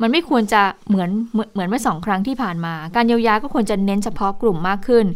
[0.00, 5.06] มันไม่ควรจะเหมือนเหมือนเมื่อสองครั้งที่ผ่านมา การเยียวยาก็ควรจะเน้นเฉพาะกลุ่มมากขึ้น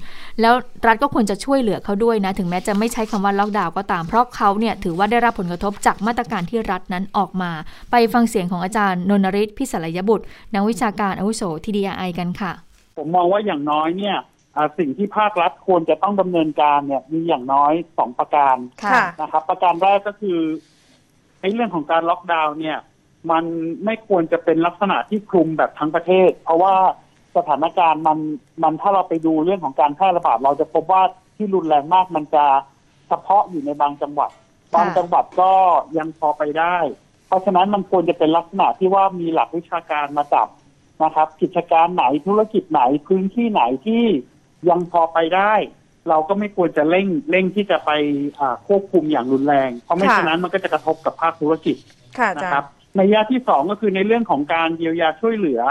[0.40, 0.54] แล้ว
[0.86, 7.50] รัฐก็ควรจะช่วยเหลือเขาด้วยนะ ถึงแม้จะไม่ใช้คำว่าล็อกดาวน์ก็ตาม เพราะเขาเนี่ยถือว่าได้รับผลกระทบจากมาตรการที่รัฐนั้นออกมา
[7.90, 10.24] ไปฟังเสียงของอาจารย์นนริศพิศรยบุตร
[10.54, 12.52] นักวิชาการอาวุโสทีดีไอกันค่ะ
[12.98, 14.16] ผมมองว่าอย่างน้อยเนี่ย
[14.78, 18.56] สิ่งที่ภาครัฐควรจะต้องดำเนินการเนี่ยมีอย่างน้อยสองประการ
[19.20, 20.38] นะครับ ประการแรกก็คือ
[21.40, 22.78] ในเรื่องของการล็อกดาวน์เนี่ย
[23.30, 23.44] มัน
[23.84, 26.74] ไม่ควรจะเป็นลักษณะที่คลุมแบบทั้งประเทศ เพราะว่า
[27.36, 28.18] สถานการณ์มัน
[28.62, 31.02] มันถ้าเราไปดูเรื่องของการแพร่ระบาดเราจะพบว่า
[31.36, 32.44] ที่รุนแรงมากมันจะ
[33.08, 34.30] เฉพาะอยู่ในบางจังหวัด
[34.74, 35.52] บางจังหวัดก็
[35.98, 36.76] ยังพอไปได้
[37.26, 40.48] เพราะฉะนั้นมันควรจะเป็นลักษณะที่ว่ามีหลักวิชาการมาจับ
[41.04, 44.04] นะครับ กิจการไหนธุรกิจไหนพื้นที่ไหนที่
[44.70, 45.52] ยังพอไปได้
[46.08, 47.90] เราก็ไม่ควรจะเร่งเร่งที่จะไป
[48.66, 51.76] ควบคุมอย่างรุนแรง เพราะไม่ฉะนั้นมันก็จะกระทบกับภาคธุรกิจ
[52.36, 52.64] นะครับ
[52.96, 55.62] ในยะที่สองก็คือในเรื่องของการเยียวยาช่วยเหลือ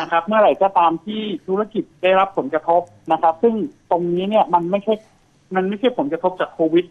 [0.00, 3.54] นะครับ เมื่อไหร่ก็ตามที่ธุรกิจได้รับผลกระทบนะครับ ซึ่ง
[3.90, 4.94] ตรงนี้เนี่ยมันไม่ใช่
[5.54, 6.84] มันไม่ใช่ผลกระทบจากโควิด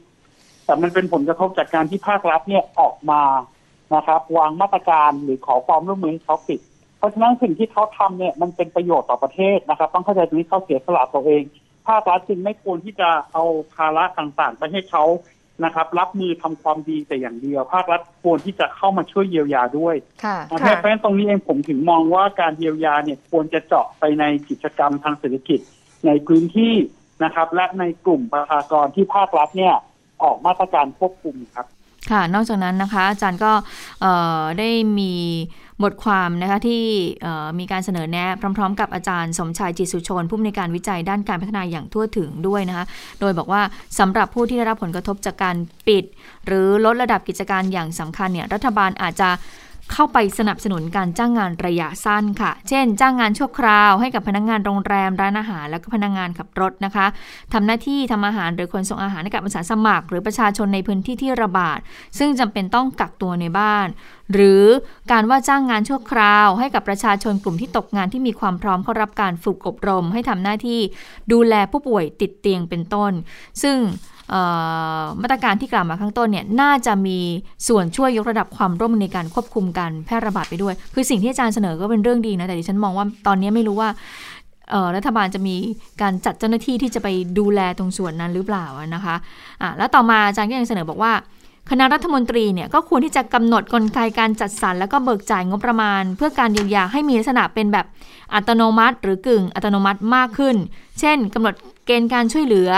[0.65, 3.23] แต่มันเป็นผลกระทบจากการที่ภาครัฐเนี่ยออกมา
[3.95, 6.59] นะครับ วางมาตรการหรือขอความร่วมมือให้เขาปิด
[6.97, 11.43] เพราะฉะนั้นสิ่งที่เขาทำเนี่ยมันเป็นประโยชน์ต่อประเทศนะครับ ต้องเข้าใจตรงนี้เขาเสียสละตัวเอง
[11.87, 13.43] ภาครัฐจึงไม่ควรที่จะเอา
[13.75, 15.03] ภาระต่างๆ ไปให้เขา
[15.63, 19.95] นะครับ รับมือทำความดีแต่อย่างเดียว ภาครัฐควรที่จะเข้ามาช่วยเยียวยาด้วย
[20.47, 25.59] เพราะฉะนั้นตรงนี้เองผมถึงมองว่าการเยียวยาเนี่ยควรจะเจาะไปในกิจกรรมทางเศรษฐกิจ
[26.05, 26.75] ในพื้นที่
[27.23, 29.75] นะครับ และในกลุ่มประชากรที่ภาครัฐเนี่ย
[30.23, 31.67] ออกมาตรการควบคุมครับ
[32.11, 33.51] ค่ะ นอกจากนั้นนะคะ อาจารย์ก็
[34.59, 34.69] ได้
[34.99, 35.13] มี
[35.83, 36.83] บทความนะคะที่
[37.59, 42.85] มีการเสนอแนะพร้อม ๆ กับอาจารย์สมชายจิตสุชน ผู้อำนวยการวิจัยด้านการพัฒนาอย่างทั่วถึงด้วยนะคะ
[43.19, 43.61] โดยบอกว่า
[43.99, 45.55] สำหรับผู้ที่ได้รับผลกระทบจากการ
[45.87, 46.03] ปิด
[46.47, 49.29] หรือลดระดับกิจการอย่างสำคัญเนี่ยรัฐบาลอาจจะ
[49.93, 57.05] เข้าไปสนับสนุนการจ้างงานระยะสั้นค่ะ เช่น จ้างงานชั่วคราวให้กับพนักงงานโรงแรมร้านอาหาร แล้วก็พนักงงานขับรถนะคะ
[57.53, 61.79] ทำหน้าที่ทำอาหารหรือคนส่งอาหารให้กับอาสาสมัคร หรือประชาชนในพื้นที่ที่ระบาด
[62.19, 63.87] ซึ่งจำเป็นต้องกักตัวในบ้าน
[64.33, 64.63] หรือ
[65.11, 70.79] การว่าจ้างงานชั่วคราว ให้กับประชาชนกลุ่มที่ตกงานที่มีความพร้อมเข้ารับการฝึกอบรม ให้ทำหน้าที่
[71.31, 73.11] ดูแลผู้ป่วยติดเตียงเป็นต้น
[73.63, 73.77] ซึ่ง
[75.21, 77.19] มาตรการที่กล่าวมาข้างต้นเนี่ยน่าจะมี
[77.67, 83.89] ส่วนช่วยยกระดับความร่วมมือในการควบคุมการแพร่ระบาดไปด้วย คือสิ่งที่อาจารย์เสนอก็เป็นเรื่องดีนะ แต่ดิฉันมองว่าตอนนี้ไม่รู้ว่า
[84.95, 85.55] รัฐบาลจะมี
[86.01, 87.07] การจัดเจ้าหน้าที่ที่จะไป
[87.39, 88.65] ดูแลตรงส่วนนั้นหรือเปล่า
[88.95, 91.13] นะคะะแล้วต่อมาอาจารย์ก็ยังเสนอบอกว่า
[91.69, 97.85] คณะรัฐมนตรีเนี่ยก็ควรที่จะกำหนดกลไกการจัดสรรแล้วก็เบิกจ่ายงบประมาณ เพื่อการเยียวยาให้มีลักษณะเป็นแบบ
[98.33, 100.55] อัตโนมัติ หรือกึ่งอัตโนมัติมากขึ้น
[100.99, 101.55] เช่นกำหนด
[101.89, 102.71] เกณฑ์การช่วยเหลือ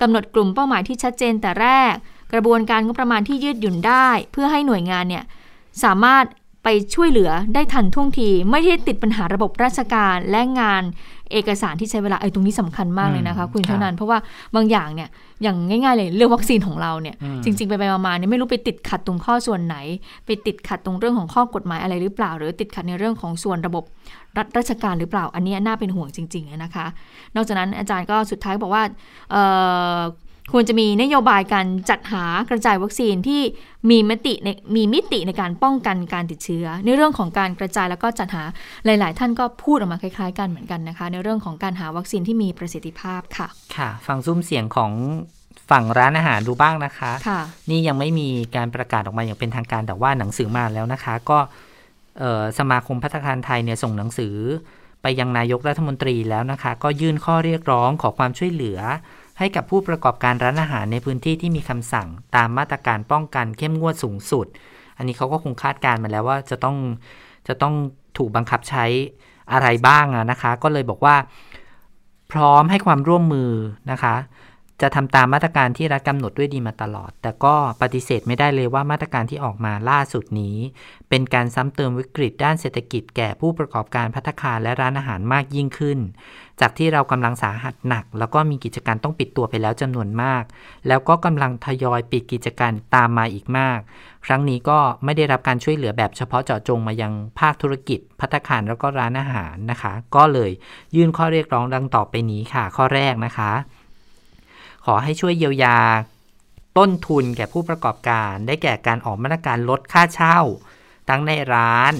[0.00, 1.94] กำหนดกลุ่มเป้าหมายที่ชัดเจนแต่แรก
[2.32, 5.24] กระบวนการงบประมาณที่ยืดหยุ่นได้ เพื่อให้หน่วยงานเนี่ย
[5.82, 6.24] สามารถ
[6.64, 10.82] ไปช่วยเหลือได้ทันท่วงที ไม่ได้ติดปัญหาระบบราชการและงาน
[11.32, 14.18] เอกสารที่ใช้เวลาไอ้ตรงนี้สำคัญมากเลยนะคะ คุณเท่านั้นเพราะว่า
[14.54, 15.08] บางอย่างเนี่ย
[15.42, 19.76] อย่างง่ายๆเลยเรื่องวัคซีนของเราเนี่ยจริง ๆ ไปไปมาๆเนี่ยไม่รู้ไปติดขัดตรงข้อส่วนไหน
[20.26, 23.84] ไปติดขัดตรงเรื่องของข้อกฎหมายอะไรหรือเปล่า หรือติดขัดในเรื่องของส่วนระบบ
[24.38, 26.86] รัฐราชการหรือเปล่า อันนี้น่าเป็นห่วงจริงๆนะคะ
[27.34, 28.82] นอกจากนั้นอาจารย์ก็สุดท้ายบอกว่า
[30.52, 33.42] ควรจะมีนโยบายการจัดหากระจายวัคซีนที่
[33.90, 38.44] มีมติในมีมิติในการป้องกันการติดเชื้อ ในเรื่องของการกระจายแล้วก็จัดหา
[38.84, 44.92] หลาย ๆ ท่านก็พูดออกมาคล้าย ๆ กันเหมือนกันนะคะ ในเรื่องของการหาวัคซีนที่มีประสิทธิภาพค่ะ ค่ะ ฟังซุ้มเสียงของ
[45.70, 47.40] ฝั่งร้านอาหารดูบ้างนะคะค่ะ
[47.70, 51.38] นี่ยังไม่มีการประกาศออกมาอย่างเป็นทางการแต่ว่าหนังสือมาแล้วนะคะ ก็
[52.58, 54.34] สมาคมพัฒนาไทยเนี่ยส่งหนังสือ
[55.02, 58.80] ไปยังนายกรัฐมนตรีแล้วนะคะ ก็ยื่นข้อเรียกร้องขอความช่วยเหลือ
[59.38, 64.46] ให้กับผู้ประกอบการร้านอาหารในพื้นที่ที่มีคำสั่งตามมาตรการป้องกันเข้มงวดสูงสุด
[64.96, 66.76] อันนี้เขาก็คงคาดการมาแล้วว่าจะต้อง
[67.48, 67.74] จะต้อง
[68.18, 68.84] ถูกบังคับใช้
[69.52, 71.16] อะไรบ้างนะคะ ก็เลยบอกว่า
[72.32, 73.50] พร้อมให้ความร่วมมือ
[73.90, 74.14] นะคะ
[74.82, 80.56] จะทำตามมาตรการที่รัฐกำหนดด้วยดีมาตลอด แต่ก็ปฏิเสธไม่ได้เลยว่ามาตรการที่ออกมาล่าสุดนี้
[81.08, 85.98] เป็นการซ้ำเติมวิกฤตด้านเศรษฐกิจแก่ผู้ประกอบการพัตคารและร้านอาหารมากยิ่งขึ้น
[86.60, 90.42] จากที่เรากำลังสาหัสหนัก แล้วก็มีกิจการต้องปิดตัวไปแล้วจำนวนมาก
[90.88, 93.78] แล้วก็กำลังทยอยปิดกิจการตามมาอีกมาก
[94.26, 100.50] ครั้งนี้ก็ไม่ได้รับการช่วยเหลือแบบเฉพาะเจาะจงมายังภาคธุรกิจ พัตคารแล้วก็ร้านอาหารนะคะ ก็เลย
[100.96, 103.52] ยื่นข้อเรียกร้องดังต่อไปนี้ค่ะ ข้อแรกนะคะ
[104.86, 105.78] ขอให้ช่วยเยียวยา
[106.78, 110.38] ต้นทุนแก่ผู้ประกอบการ ได้แก่การออกมาตรการลดค่าเช่า
[111.08, 111.92] ทั้งในร้าน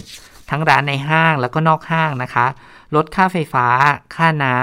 [0.51, 2.47] ทั้งร้านในห้างแล้วก็นอกห้างนะคะ
[2.95, 3.66] ลดค่าไฟฟ้า
[4.16, 4.59] ค่าน้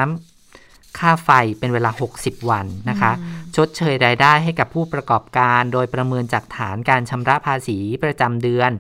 [0.48, 3.12] ำค่าไฟเป็นเวลา 60 วันนะคะ
[3.56, 8.72] ชดเชยรายได้ให้กับผู้ประกอบการ โดยประเมินจากฐานการชำระภาษีประจำเดือน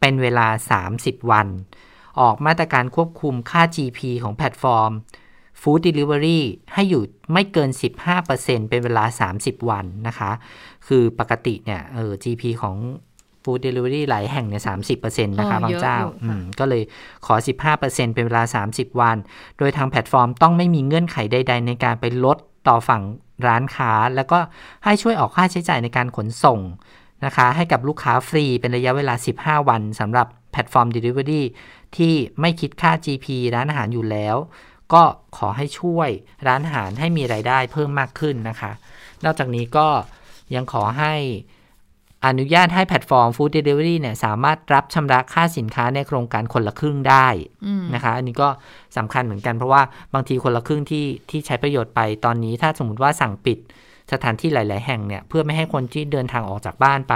[0.00, 0.46] เป็นเวลา
[0.88, 1.46] 30 วัน
[2.20, 4.92] ออกมาตรการควบคุมค่า GP ของแพลตฟอร์ม
[5.62, 6.44] food delivery
[6.74, 7.02] ให้อยู่
[7.32, 7.70] ไม่เกิน
[8.20, 9.04] 15%เป็นเวลา
[9.36, 10.30] 30 วันนะคะ
[10.86, 12.76] คือปกติเนี่ยเออ GP ของ
[13.42, 15.98] food delivery หลายแห่งเนี่ยสามสิบเปอร์เซ็นต์นะคะบางเจ้า
[16.58, 16.82] ก็เลย
[17.26, 17.34] ขอ
[17.74, 18.42] 15%เป็นเวลา
[18.72, 19.16] 30วัน
[19.58, 22.38] โดยทางแพลตฟอร์มต้องไม่มีเงื่อนไขใด ๆ ในการไปลด
[22.68, 23.02] ต่อฝั่ง
[23.46, 24.38] ร้านค้า แล้วก็
[24.84, 26.60] ให้ช่วยออกค่าใช้จ่ายในการขนส่ง
[27.24, 29.14] นะคะ ให้กับลูกค้าฟรีเป็นระยะเวลา
[29.62, 31.42] 15วันสำหรับแพลตฟอร์ม Delivery
[31.96, 34.36] ที่ไม่คิดค่า GP ร้านอาหารอยู่แล้ว
[34.94, 35.02] ก็
[35.38, 36.10] ขอให้ช่วย
[36.46, 38.72] ร้านอาหารให้มีรายได้เพิ่มมากขึ้นนะคะ
[39.24, 39.86] นอกจากนี้ก็
[40.54, 41.14] ยังขอให้
[42.26, 47.26] อนุญาตให้แพลตฟอร์ม food delivery เนี่ยสามารถรับชำระค่าสินค้าในโครงการคนละครึ่งได้
[47.94, 48.48] นะคะ อันนี้ก็
[48.96, 49.82] สำคัญเหมือนกันเพราะว่า
[50.14, 53.58] บางทีคนละครึ่งที่ที่ใช้ประโยชน์ไปตอนนี้ถ้าสมมติว่าสั่งปิด
[54.12, 57.14] สถานที่หลาย ๆ แห่งเนี่ยเพื่อไม่ให้คนที่เดินทางออกจากบ้านไป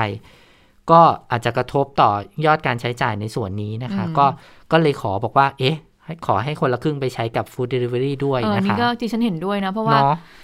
[0.90, 1.00] ก็
[1.30, 2.10] อาจจะกระทบต่อ
[2.46, 4.26] ยอดการใช้จ่ายในส่วนนี้นะคะ ก็
[4.72, 5.76] ก็เลยขอบอกว่า เอ๊ะ
[6.26, 9.98] ขอให้คนละครึ่งไปใช้กับ food delivery ด้วยนะคะนี่ก็ที่ฉันเห็นด้วยนะ เพราะว่า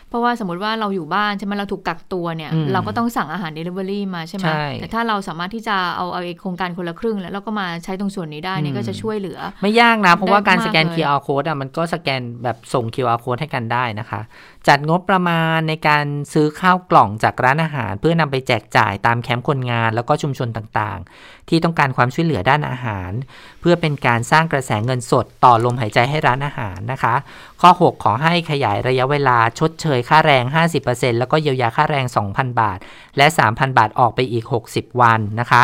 [0.08, 4.46] เพราะว่าสมมติว่าเราอยู่บ้านใช่ไหมเราถูกกักตัวเนี่ย เราก็ต้องสั่งอาหารเดลิเวอรี่มาใช่ไหม
[4.80, 14.20] แต่ถ้าเราสามารถที่จะเอาเอาโครงการคนละครึ่ง แล้วเราก็มาใช้ตรงส่วนนี้ได้นี่ก็จะช่วยเหลือ ไม่ยากนะ เพราะว่าการสแกน QR code อะมันก็สแกนแบบส่ง QR code ให้กันได้นะคะ
[14.68, 23.12] จัดงบประมาณในการซื้อข้าวกล่องจากร้านอาหาร เพื่อนำไปแจกจ่ายตามแคมป์คนงานแล้วก็ชุมชนต่างๆที่ต้องการความช่วยเหลือด้านอาหาร
[23.60, 27.14] เพื่อเป็นการสร้างกระแสเงินสดต่อลมหายใจให้ร้านอาหารนะคะ
[27.60, 30.44] ข้อ 6 ขอให้ขยายระยะเวลาชดเชยค่าแรง
[30.82, 32.78] 50%แล้วก็เยียวยาค่าแรง 2,000 บาท
[33.16, 35.62] และ 3,000 บาทออกไปอีก 60 วันนะคะ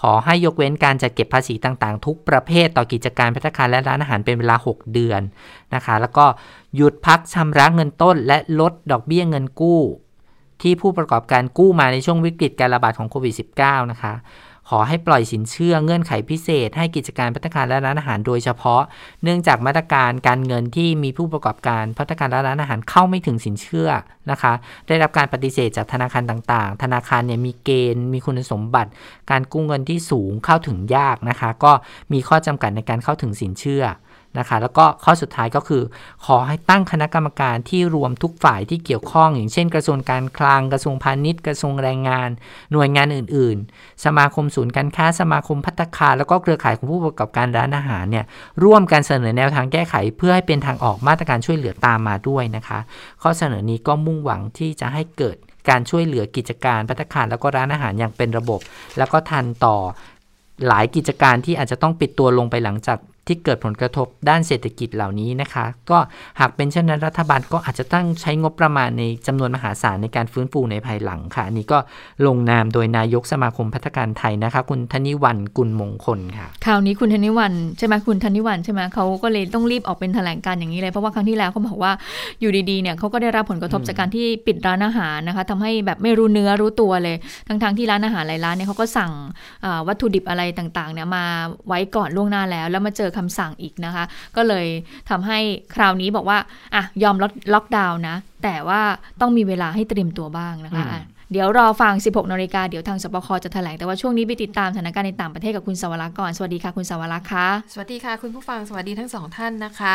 [0.00, 5.20] ขอให้ยกเว้นการจัดเก็บภาษีต่างๆ ทุกประเภทต่อกิจการพัฒนาคารและร้านอาหารเป็นเวลา 6 เดือน
[5.74, 6.26] นะคะ แล้วก็
[6.76, 9.80] หยุดพักชำระเงินต้น และลดดอกเบี้ยเงินกู้
[10.62, 14.14] ที่ผู้ประกอบการกู้มาในช่วงวิกฤตการระบาดของโควิด -19 นะคะ
[14.70, 18.82] ขอให้ปล่อยสินเชื่อเงื่อนไขพิเศษ ให้กิจการพัฒนาและร้านอาหารโดยเฉพาะ
[19.22, 23.88] เนื่องจากมาตรการการเงินที่มีผู้ประกอบการพัฒนาและร้านอาหารเข้าไม่ถึงสินเชื่อ
[24.30, 24.52] นะคะ
[24.88, 28.90] ได้รับการปฏิเสธจากธนาคารต่างๆ ธนาคารเนี่ยมีเกณฑ์ มีคุณสมบัติ
[29.30, 31.72] การกู้เงินที่สูงเข้าถึงยากนะคะ ก็
[32.12, 33.84] มีข้อจำกัดในการเข้าถึงสินเชื่อ
[34.38, 35.82] นะคะ แล้วก็ข้อสุดท้ายก็คือ
[36.26, 42.28] ขอให้ตั้งคณะกรรมการที่รวมทุกฝ่ายที่เกี่ยวข้อง อย่างเช่น กระทรวงการคลังกระทรวงพาณิชย์ กระทรวงแรงงาน
[42.72, 48.24] หน่วยงานอื่น ๆ สมาคมศูนย์การค้า สมาคมพัตคารแล้วก็เครือข่ายของผู้ประกอบการร้านอาหารเนี่ย
[48.64, 52.78] ร่วมกันเสนอแนวทางแก้ไข เพื่อให้เป็นทางออกมาตรการช่วยเหลือตามมาด้วยนะคะ
[53.22, 55.36] ข้อเสนอนี้ก็มุ่งหวังที่จะให้เกิด
[55.68, 58.60] การช่วยเหลือกิจการพัตคารแล้วก็ร้านอาหารอย่างเป็นระบบ
[58.98, 59.76] แล้วก็ทันต่อ
[60.68, 62.98] หลายกิจการที่อาจจะต้องปิดตัวลงไปหลังจาก
[63.30, 65.98] ที่เกิดผลกระทบด้านเศรษฐกิจเหล่านี้นะคะ ก็
[66.40, 71.78] หากเป็นเช่นนั้นรัฐบาลก็อาจจะตั้งใช้งบประมาณในจำนวนมหาศาลในการฟื้นฟูในภายหลังค่ะ อันนี้ก็
[72.26, 81.92] ลงนามโดยนายกสมาคมพัฒการไทยนะคะ คุณธนิวันกุลมงคลค่ะคราวนี้คุณธนิวันใช่ไหมคุณธนิวันใช่ไหมเขาก็เลยต้องรีบออกเป็นแถลงการอย่างนี้เลยเพราะว่าครั้งที่แล้วเขาบอกว่า
[82.40, 87.16] อยู่ดีๆเนี่ยเขาก็ได้รับผลกระทบจากการที่ปิดร้านอาหารนะคะทำให้แบบไม่รู้เนื้อรู้ตัวเลย
[87.48, 89.10] ทั้งๆที่ร้านอาหารหลายร้านเนี่ยเขาก็สั่ง
[89.88, 91.24] วัตถุดิบอะไรต่างๆเนี่ยมา
[91.68, 94.04] ไว้ก่อนล่วงหน้าแล้ว แล้วมาเจอคำสั่งอีกนะคะ
[94.36, 94.66] ก็เลย
[95.10, 95.38] ทำให้
[95.74, 96.38] คราวนี้บอกว่า
[96.74, 97.16] อะยอม
[97.54, 98.80] ล็อกดาวน์นะ แต่ว่า
[99.20, 100.86] ต้องมีเวลาให้เตรียมตัวบ้างนะคะ
[101.32, 109.94] เดี๋ยวรอฟัง 16 นาฬิกา เดี๋ยวทางสปคจะแถลง แต่ว่าช่วงนี้ไปติดตามสถานการณ์ในต่างประเทศกับคุณสวรักษ์ก่อน สวัสดีค่ะคุณสวรักษ์ค่ะ สวัสดีค่ะ คุณผู้ฟัง สวัสดีทั้งสองท่านนะคะ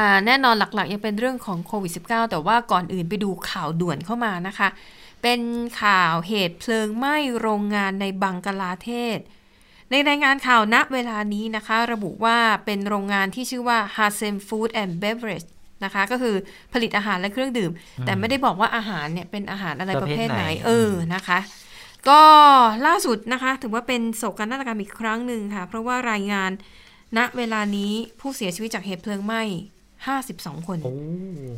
[0.00, 4.68] ะแน่นอนหลักๆ ยังเป็นเรื่องของโควิด -19 แต่ว่าก่อนอื่นไปดูข่าวด่วนเข้ามานะคะ
[5.22, 5.40] เป็น
[5.82, 9.18] ข่าวเหตุเพลิงไหม้โรงงานในบังกลาเทศ
[9.90, 15.48] ในรายงานข่าวณเวลานี้นะคะ ระบุว่าเป็นโรงงานที่ชื่อว่า h a s e m Food and Beverage
[15.84, 16.34] นะคะก็คือ
[16.72, 17.70] ผลิตอาหารและเครื่องดื่ม
[18.06, 21.38] แต่ไม่ได้บอกว่าอาหารเนี่ยเป็นอาหารอะไรประเภทไหนเออนะคะ
[22.08, 22.22] ก็
[22.86, 26.50] ล่าสุดนะคะถือว่าเป็นโศกนาฏกรรมอีกครั้งหนึ่งค่ะ เพราะว่ารายงาน
[27.18, 29.42] ณเวลานี้ผู้เสียชีวิตจากเหตุเพลิงไหม้
[30.06, 30.78] 52 คน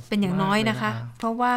[0.09, 1.57] เป็นอย่างน้อยนะคะ เพราะว่า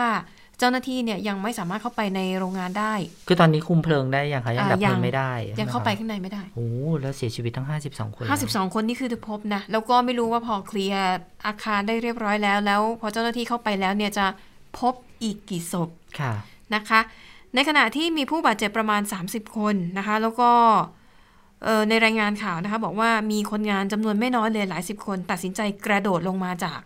[0.59, 2.93] เจ้าหน้าที่เนี่ยยังไม่สามารถเข้าไปในโรงงานได้
[3.27, 6.67] คือตอนนี้คุมเพลิงได้ยังคะยังดับเพลิงไม่ได้ยังเข้าไปข้างในไม่ได้โอ้
[7.01, 14.25] แล้วเสียชีวิตทั้ง 52 คน 52 คนนี่คือถูกพบนะแล้วก็ไม่รู้ว่าพอเคลียร์อาคารได้เรียบร้อยแล้ว แล้ว พอเจ้าหน้าที่เข้าไปแล้วเนี่ยจะ
[14.79, 14.93] พบ
[15.23, 15.89] อีกกี่ศพ
[16.19, 16.33] ค่ะ
[16.75, 16.99] นะคะ
[17.55, 20.51] ในขณะที่มีผู้บาดเจ็บประมาณ 30 คนนะคะ แล้วก็
[21.89, 26.79] ในรายงานข่าวนะคะบอกว่ามีคนงานจำนวนไม่น้อยเลยหลายสิบคน ตัดสินใจกระโดดลงมาจาก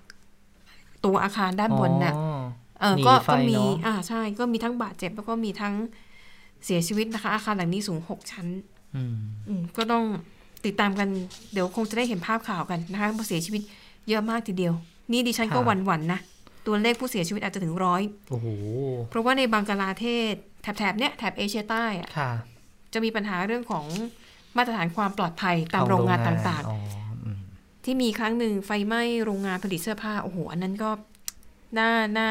[1.06, 2.14] ตัวอาคารด้านบนนะ่ะ
[2.80, 3.56] เออก็ก็มี
[3.86, 5.74] อ่าใช่ก็มีทั้งบาดเจ็บแล้วก็มีทั้ง
[6.66, 8.48] เสียชีวิตนะคะ อาคารหลังนี้สูงหกชั้น
[8.96, 10.04] อืมก็ต้อง
[10.66, 11.10] ติดตามกัน
[11.54, 13.62] เดี๋ยวคงจะได้เห็นภาพข่าวกันนะคะผู้เสียชีวิต
[14.10, 14.74] เยอะมากทีเดียว
[15.12, 16.20] นี่ดิฉันก็หวั่นๆนะ
[16.68, 18.02] ตัวเลขผู้เสียชีวิตอาจจะถึงร้อย
[19.10, 22.10] เพราะว่าในบังกลาเทศแถบๆเนี้ยแถบเอเชียใต้อะ
[22.94, 23.86] จะมีปัญหาเรื่องของ
[24.58, 30.90] มาตรฐานความปลอดภัยตามโรงงานต่างๆ ที่มีครั้งหนึ่งไฟไหม้โรงงานผลิตเสื้อผ้าโอ้โหอันนั้นก็
[31.78, 32.30] น่าน่า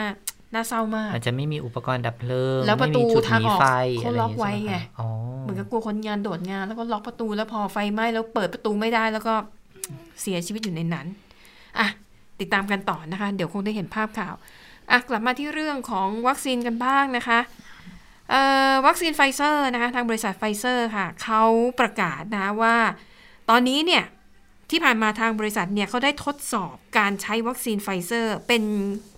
[0.54, 3.60] น่าเศร้ามากอาจจะไม่มีอุปกรณ์ดับเพลิงแล้วประตูทางออก
[4.00, 4.74] เขาล็อกไว้ไง
[5.42, 9.34] เหมือนกับกลัวคนงานโดดงาน แล้วก็ล็อกประตูแล้วพอไฟไหม้แล้วเปิดประตูไม่ได้แล้วก็
[10.20, 11.06] เสียชีวิตอยู่ในนั้น
[11.78, 11.86] อะ
[12.40, 14.34] ติดตามกันต่อนะคะ เดี๋ยวคงได้เห็นภาพข่าว
[14.90, 17.40] อะกลับมาที่เรื่องของวัคซีนกันบ้างนะคะ
[18.86, 21.42] วัคซีนไฟเซอร์นะคะ ทางบริษัทไฟเซอร์ค่ะเขา
[21.80, 22.76] ประกาศนะว่า
[23.50, 24.04] ตอนนี้เนี่ย
[24.70, 28.62] ที่ผ่านมาทางบริษัทเนี่ยเขาได้ทดสอบการใช้วัคซีนไฟเซอร์เป็น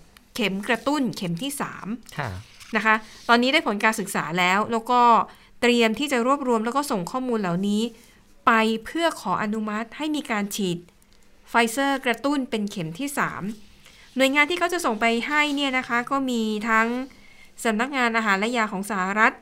[0.41, 1.51] ข็มกระตุ้นเข็มที่
[2.13, 2.95] 3นะคะ
[3.29, 5.01] ตอนนี้ได้ผลการศึกษาแล้ว แล้วก็
[5.61, 7.81] เตรียมที่จะรวบรวมแล้วก็ส่งข้อมูลเหล่านี้
[8.45, 8.51] ไป
[8.85, 10.77] เพื่อขออนุมัติให้มีการฉีด
[11.49, 13.07] ไฟเซอร์กระตุ้นเป็นเข็มที่
[13.61, 16.87] 3 หน่วยงานที่เขาจะส่งไปให้เนี่ยนะคะ ก็มีทั้ง
[17.65, 19.33] สำนักงานอาหารและยาของสหรัฐ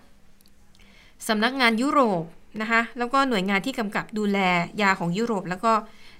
[1.27, 2.23] สำนักงานยุโรป
[2.61, 4.39] นะคะแล้วก็หน่วยงานที่กำกับดูแล
[4.81, 5.71] ยาของยุโรป แล้วก็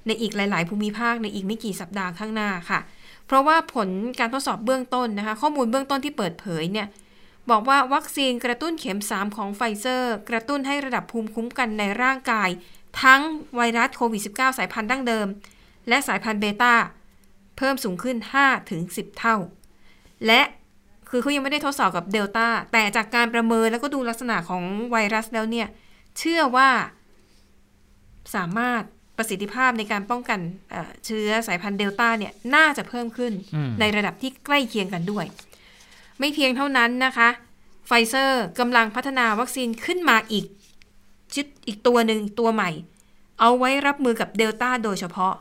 [0.06, 2.80] ในอีกหลาย ๆ ภูมิภาคในอีกไม่กี่สัปดาห์ข้างหน้าค่ะ
[3.30, 6.88] เพราะว่าผลการทดสอบเบื้องต้นนะคะ ข้อมูลเบื้องต้นที่เปิดเผยเนี่ย
[7.50, 12.50] บอกว่าวัคซีนกระตุ้นเข็ม 3 ของไฟเซอร์ กระตุ้นให้ระดับภูมิคุ้มกันในร่างกาย
[13.02, 13.22] ทั้ง
[13.56, 15.28] ไวรัสโควิด -19 สายพันธุ์ดั้งเดิม
[15.88, 16.74] และสายพันธุ์เบต้า
[17.58, 18.18] เพิ่มสูงขึ้น
[18.68, 19.36] 5-10 เท่า
[20.26, 20.42] และ
[21.10, 25.68] คือเขายังไม่ได้ทดสอบกับเดลต้าแต่จากการประเมินแล้วก็ดูลักษณะของไวรัสแล้วเนี่ย
[26.18, 26.70] เชื่อว่า
[28.36, 28.84] สามารถ
[29.20, 30.40] ประสิทธิภาพในการป้องกัน
[31.06, 33.34] เชื้อสายพันธุ์เดลต้าเนี่ยน่าจะเพิ่มขึ้น
[33.80, 35.26] ในระดับที่ใกล้เคียงกันด้วย
[36.20, 37.30] ไม่เพียงเท่านั้นนะคะ
[37.88, 40.46] ไฟเซอร์กำลังพัฒนาวัคซีนขึ้นมาอีก
[41.36, 42.70] ชุดอีกตัวหนึ่งตัวใหม่
[43.40, 45.34] เอาไว้รับมือกับเดลต้าโดยเฉพาะ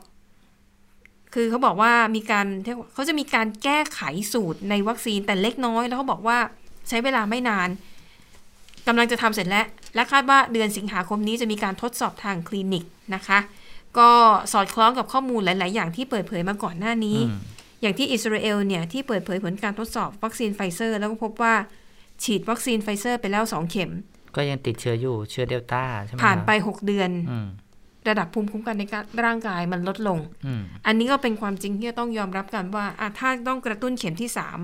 [1.33, 2.47] คือเขาบอกว่ามีการ
[2.93, 4.01] เขาจะมีการแก้ไข
[4.33, 6.37] สูตรในวัคซีนแต่เล็กน้อย แล้วเขาบอกว่า
[6.89, 7.69] ใช้เวลาไม่นาน
[8.87, 9.65] กำลังจะทำเสร็จแล้ว
[9.95, 12.83] และคาดว่าเดือนสิงหาคมนี้จะมีการทดสอบทางคลินิก
[13.15, 13.39] นะคะ
[13.97, 14.09] ก็
[14.53, 17.17] สอดคล้องกับข้อมูลหลาย ๆ อย่างที่เปิดเผยมาก่อนหน้านี้
[17.81, 21.53] อย่างที่อิสราเอลเนี่ยที่เปิดเผยผลการทดสอบวัคซีนไฟเซอร์ แล้วก็พบว่า
[22.23, 23.91] ฉีดวัคซีนไฟเซอร์ไปแล้วสองเข็ม
[24.35, 27.09] ก็ยังติดเชื้ออยู่เชื้อเดลต้าใช่ไหมผ่านไปหกเดือน
[28.09, 28.83] ระดับภูมิคุ้มกันใน
[29.25, 30.19] ร่างกายมันลดลง
[30.85, 32.85] อันนี้ก็เป็นความจริงที่ต้องยอมรับกันว่า
[33.19, 34.59] ถ้าต้องกระตุ้นเข็มที่สาม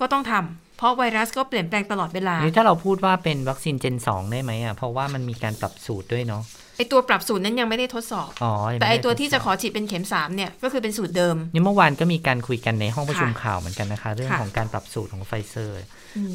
[0.00, 8.46] ก็ต้องทำเพราะไวรัสก็เปลี่ยนแปลงตลอดเวลานี่ถ้าเราพูดว่าเป็นวัคซีน gen สองได้ไหมอะ เพราะว่ามันมีการปรับสูตรด้วยเนาะไอ ตัวปรับสูตรนั้นยังไม่ได้ทดสอบอ
[8.80, 15.82] แต่ไอตัวที่จะขอฉีดเป็นเข็มสามเนี่ยก็คือเป็นสูตรเดิมนี่เมื่อวานก็มีการคุยกันในห้องประชุมข่าวเหมือนกันนะคะ เรื่องของการปรับสูตรของไฟเซอร์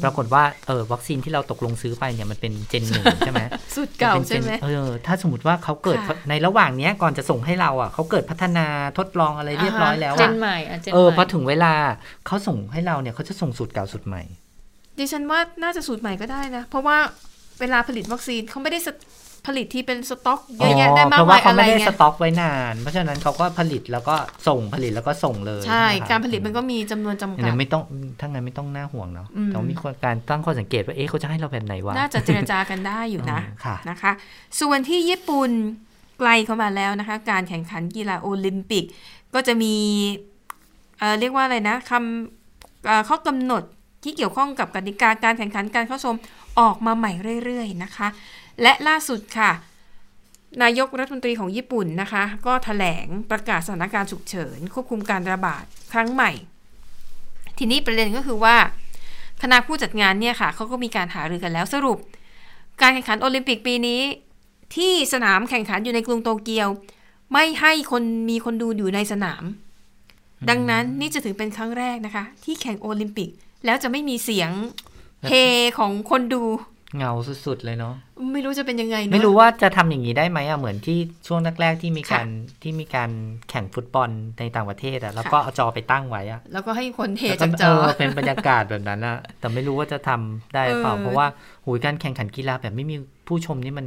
[0.02, 3.42] ปรากฏว่าเออวัคซีนที่เราตกลงซื้อไปเนี่ยมันเป็น gen หนึ่งใช่ไหม
[3.76, 8.66] สูตรเก่าใช่ไหมเออถ้าสมมติว่าเขาเกิดในระหว่างเนี้ยก่อนจะส่งให้เราอะเขาเกิดพัฒนา
[8.98, 10.56] ทดลองอะไรเรียบร้อยแล้วเจนใหม่
[10.94, 11.72] เออพอถึงเวลา
[12.26, 14.22] เขาส่งให้เราเนี่ยเขาจะส่งสูตรเก่าสูตรใหม่
[14.98, 16.98] ดิฉันว่าน่าจะสูตรใหม่ก็ได้นะ เพราะว่า
[17.60, 18.78] เวลาผลิตวัคซีนเขาไม่ได้
[19.48, 24.14] ผลิตที่เป็นสต็อกเยอะแยะได้มากมายอะไรเงี้ยเขาไม่ได้สต็อกไว้นาน เพราะฉะนั้นเขาก็ผลิตแล้วก็
[24.48, 27.82] ส่งผลิตแล้วก็ส่งเลย ใช่ การผลิตมันก็มีจำนวนจำกัดไม่ต้อง
[28.20, 29.74] ถ้างั้นไม่ต้องน่าห่วงเนาะแต่มี
[30.04, 33.40] การตั้งข้อสังเกตว่าเอ๊ะเขาจะให้เราแบบไหนวะน่าจะเจรจากันได้อยู่นะ
[33.90, 34.12] นะคะ
[34.60, 35.50] ส่วนที่ญี่ปุ่น
[36.18, 38.84] ไกลเข้ามาแล้วนะคะ การแข่งขันกีฬาโอลิมปิก
[39.34, 39.74] ก็จะมี
[40.98, 43.62] เเรียกว่าอะไรนะคำข้อกำหนด
[44.04, 46.16] ที่เกี่ยวข้องกับกติกาการแข่งขันการเข้าชม
[46.60, 47.12] ออกมาใหม่
[47.44, 48.08] เรื่อย ๆ นะคะ
[48.62, 49.52] และล่าสุดค่ะ
[50.62, 56.30] นายกรัฐมนตรีของญี่ปุ่นนะคะ ก็ถแถลงประกาศสถานการณ์ฉุกเฉิน ควบคุมการระบาดครั้งใหม่
[57.58, 58.56] ทีนี้ประเด็นก็คือว่า
[59.42, 61.98] คณะผู้จัดงานเนี่ยค่ะเขาก็มีการหารือกันแล้วสรุป
[62.80, 64.00] การแข่งขันโอลิมปิกปีนี้
[64.76, 66.68] ที่สนามแข่งขันอยู่ในกรุงโตเกียว
[67.32, 69.44] ไม่ให้คนมีคนดูอยู่ในสนาม
[70.48, 73.28] ดังนั้นนี่จะถือเป็นครั้งแรกนะคะ ที่แข่งโอลิมปิก
[73.64, 74.50] แล้วจะไม่มีเสียง
[75.28, 75.32] เฮ
[75.78, 76.42] ของคนดู
[76.96, 77.12] เงา
[77.46, 77.94] สุดๆเลยเนาะ
[78.32, 82.26] ไม่รู้จะเป็นยังไงไม่รู้ว่าจะทำอย่างนี้ได้ไหมอะเหมือนที่ช่วงแรกๆที่มีการ
[82.62, 83.10] ที่มีการ
[83.50, 91.26] แข่งฟุตบอลในต่างประเทศอะแล้วก็เอาจอไปตั้งไว้อะแล้วก็ให้คนเฮจากจอเป็นบรรยากาศแบบนั้นอะแต่ไม่รู้ว่าจะทำได้เปล่าเพราะว่า
[91.64, 93.86] หูการแข่งขันกีฬาแบบไม่มีผู้ชมนี่มัน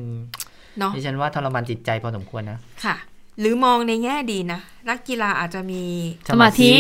[0.96, 2.96] ดิฉันว่าทรมานจิตใจพอสมควรนะค่ะ
[3.40, 5.84] หรือมองในแง่ดีนะนักกีฬาอาจจะมี
[6.30, 6.72] สมาธิ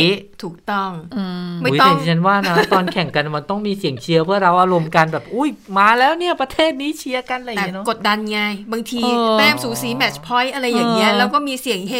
[0.44, 0.90] ถูกต้อง
[1.64, 8.40] ไม่ต้องฉันว่านะตอนแข่งกันมันต้องมีเสียงเชียร์เพื่อเราอารมณ์กันแบบอุ้ยมาแล้วเนี่ยประเทศนี้เชียร์กันอะไรอย่างเงี้ยเนาะกดดันไง
[8.72, 9.02] บางที
[9.40, 11.94] แต้มสูสีแมตช์พอยต์อะไรอย่างเงี้ยแล้วก็มีเสียงเฮ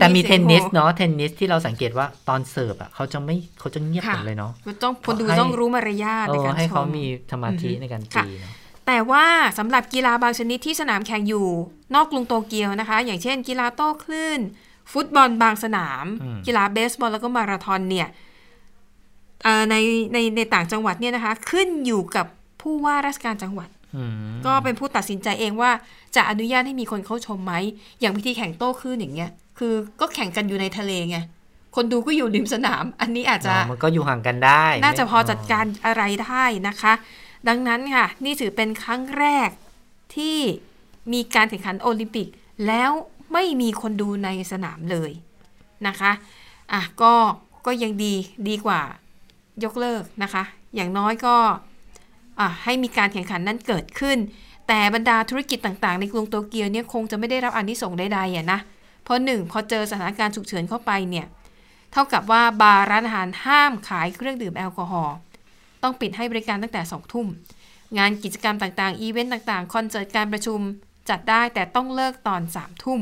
[0.00, 8.52] แต่มีเทนนิสเนาะเทนนิสที่เราสังเกตว่าตอนเสิร์ฟอะเขาจะไม่เขาจะเงียบหมดเลยเนาะต้องคนดูต้องรู้มารยาทในการชมให้เขามีสมาธิในการตีเนาะ
[8.86, 9.26] แต่ว่า
[9.58, 11.48] สำหรับกีฬาบางชนิดที่สนามแข่งอยู่
[11.94, 14.40] นอกกรุงโตเกียวนะคะ อย่างเช่น กีฬาโต้คลื่น
[14.92, 16.04] ฟุตบอลบางสนาม
[16.46, 18.08] กีฬาเบสบอลแล้วก็มาราธอนเนี่ย
[19.70, 19.74] ใน
[20.12, 22.26] ในในต่างจังหวัดเนี่ยนะคะ ขึ้นอยู่กับ
[22.62, 23.68] ผู้ว่าราชการจังหวัด
[24.46, 25.70] ก็เป็นผู้ตัดสินใจเองว่า
[26.16, 27.54] จะอนุญาตให้มีคนเข้าชมไหม
[28.00, 31.18] อย่างพิธีแข่งโต้คลื่นอย่างเงี้ย คือก็แข่งกันอยู่ในทะเลไง
[31.76, 36.92] คนดูก็อยู่ริมสนาม อันนี้อาจจะมันก็อยู่ห่างกันได้ น่าจะพอจัดการอะไรได้นะคะ
[37.48, 39.50] ดังนั้นค่ะ นี่ถือเป็นครั้งแรก
[40.16, 40.38] ที่
[41.12, 42.28] มีการแข่งขันโอลิมปิก
[42.66, 42.90] แล้ว
[43.32, 45.10] ไม่มีคนดูในสนามเลย
[45.86, 46.12] นะคะ
[46.72, 47.12] อะก็
[47.66, 48.14] ก็ยังดี
[48.48, 48.80] ดีกว่า
[49.64, 50.42] ยกเลิกนะคะ
[50.74, 51.36] อย่างน้อยก็
[52.38, 54.18] อะให้มีการแข่งขันนั้นเกิดขึ้น
[54.68, 58.60] แต่บรรดาธุรกิจต่างๆ ในกรุงโตเกียวเนี่ยคงจะไม่ได้รับอนนิสงส์ใดๆอะนะ
[59.02, 61.26] เพราะหนึ่งพอเจอสถานการณ์ฉุกเฉินเข้าไปเนี่ย
[61.92, 65.16] เท่ากับว่าบาร์ร้านอาหารห้ามขายเครื่องดื่มแอลกอฮอล์
[65.82, 67.26] ต้องปิดให้บริการตั้งแต่สองทุ่ม
[67.98, 70.60] งานกิจกรรมต่างๆ อีเวนต์ต่างๆ คอนเสิร์ตการประชุม
[71.10, 73.00] จัดได้แต่ต้องเลิกตอนสามทุ่ม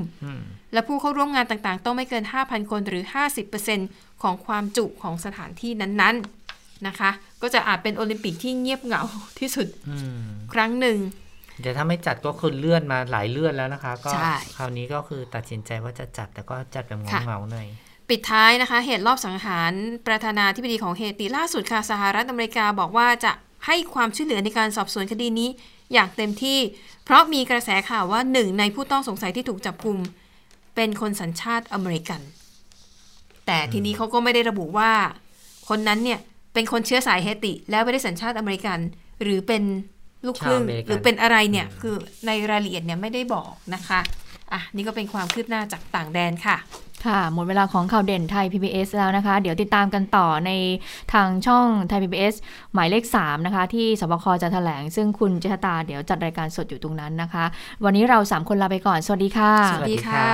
[0.73, 3.05] และผู้เข้าร่วมงานต่างๆ ต้องไม่เกิน 5,000 คนหรือ
[3.63, 7.11] 50%ของความจุของสถานที่นั้นๆนะคะ
[7.43, 9.03] ก็จะอาจเป็นโอลิมปิกที่เงียบเหงา
[9.39, 9.67] ที่สุด
[10.53, 10.99] ครั้งหนึ่ง
[11.63, 14.11] แต่ถ้าไม่จัดก็คือเลื่อนมาหลายเลื่อนแล้วนะคะ ก็
[14.57, 17.69] คราวนี้ก็คือตัดสินใจว่าจะจัดแต่ก็จัดแบบเงาๆหน่อย
[18.11, 19.73] ปิดท้ายนะคะ เหตุรอบสังหาร
[20.07, 23.33] ประธานาธิบดีของเฮติล่าสุดค่ะสหรัฐอเมริกาบอกว่าจะ
[23.67, 25.49] ให้ความช่วยเหลือในการสอบสวนคดีนี้
[25.93, 26.59] อย่างเต็มที่
[27.05, 29.99] เพราะมีกระแสข่าวว่าหนึ่งในผู้ต้องสงสัยที่ถูกจับกลุ่ม
[30.75, 32.21] เป็นคนสัญชาติอเมริกัน
[33.47, 34.93] แต่ทีนี้เขาก็ไม่ได้ระบุว่า
[35.69, 36.19] คนนั้นเนี่ย
[36.55, 38.79] เป็นคนเชื้อสายเฮติ แล้วไม่ได้สัญชาติอเมริกัน
[39.23, 39.63] หรือเป็น
[40.27, 41.95] ลูกครึ่งหรือเป็นอะไรเนี่ยคือ
[42.27, 44.01] ในรายละเอียดเนี่ยไม่ได้บอกนะคะ
[44.53, 46.57] อะนี่ก็เป็นความคืบหน้าจากต่างแดนค่ะ
[47.07, 50.51] ค่ะ หมดเวลาของข่าวเด่นไทย PBS แล้วนะคะ เดี๋ยวติดตามกันต่อใน
[51.13, 52.35] ทางช่องไทย PBS
[52.75, 57.45] หมายเลข 3 นะคะ ที่สบคจะแถลง ซึ่งคุณเจษตาเดี๋ยวจัดรายการสดอยู่ตรงนั้นนะคะ
[57.85, 60.27] วันนี้เรา 3 คนลาไปก่อน สวัสดีค่ะ สวัสดีค่ะ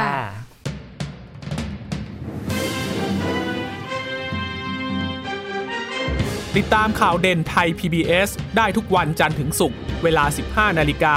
[6.56, 11.16] ติดตามข่าวเด่นไทย PBS ได้ทุกวันจันทร์ถึงศุกร์เวลา 15 นาฬิกา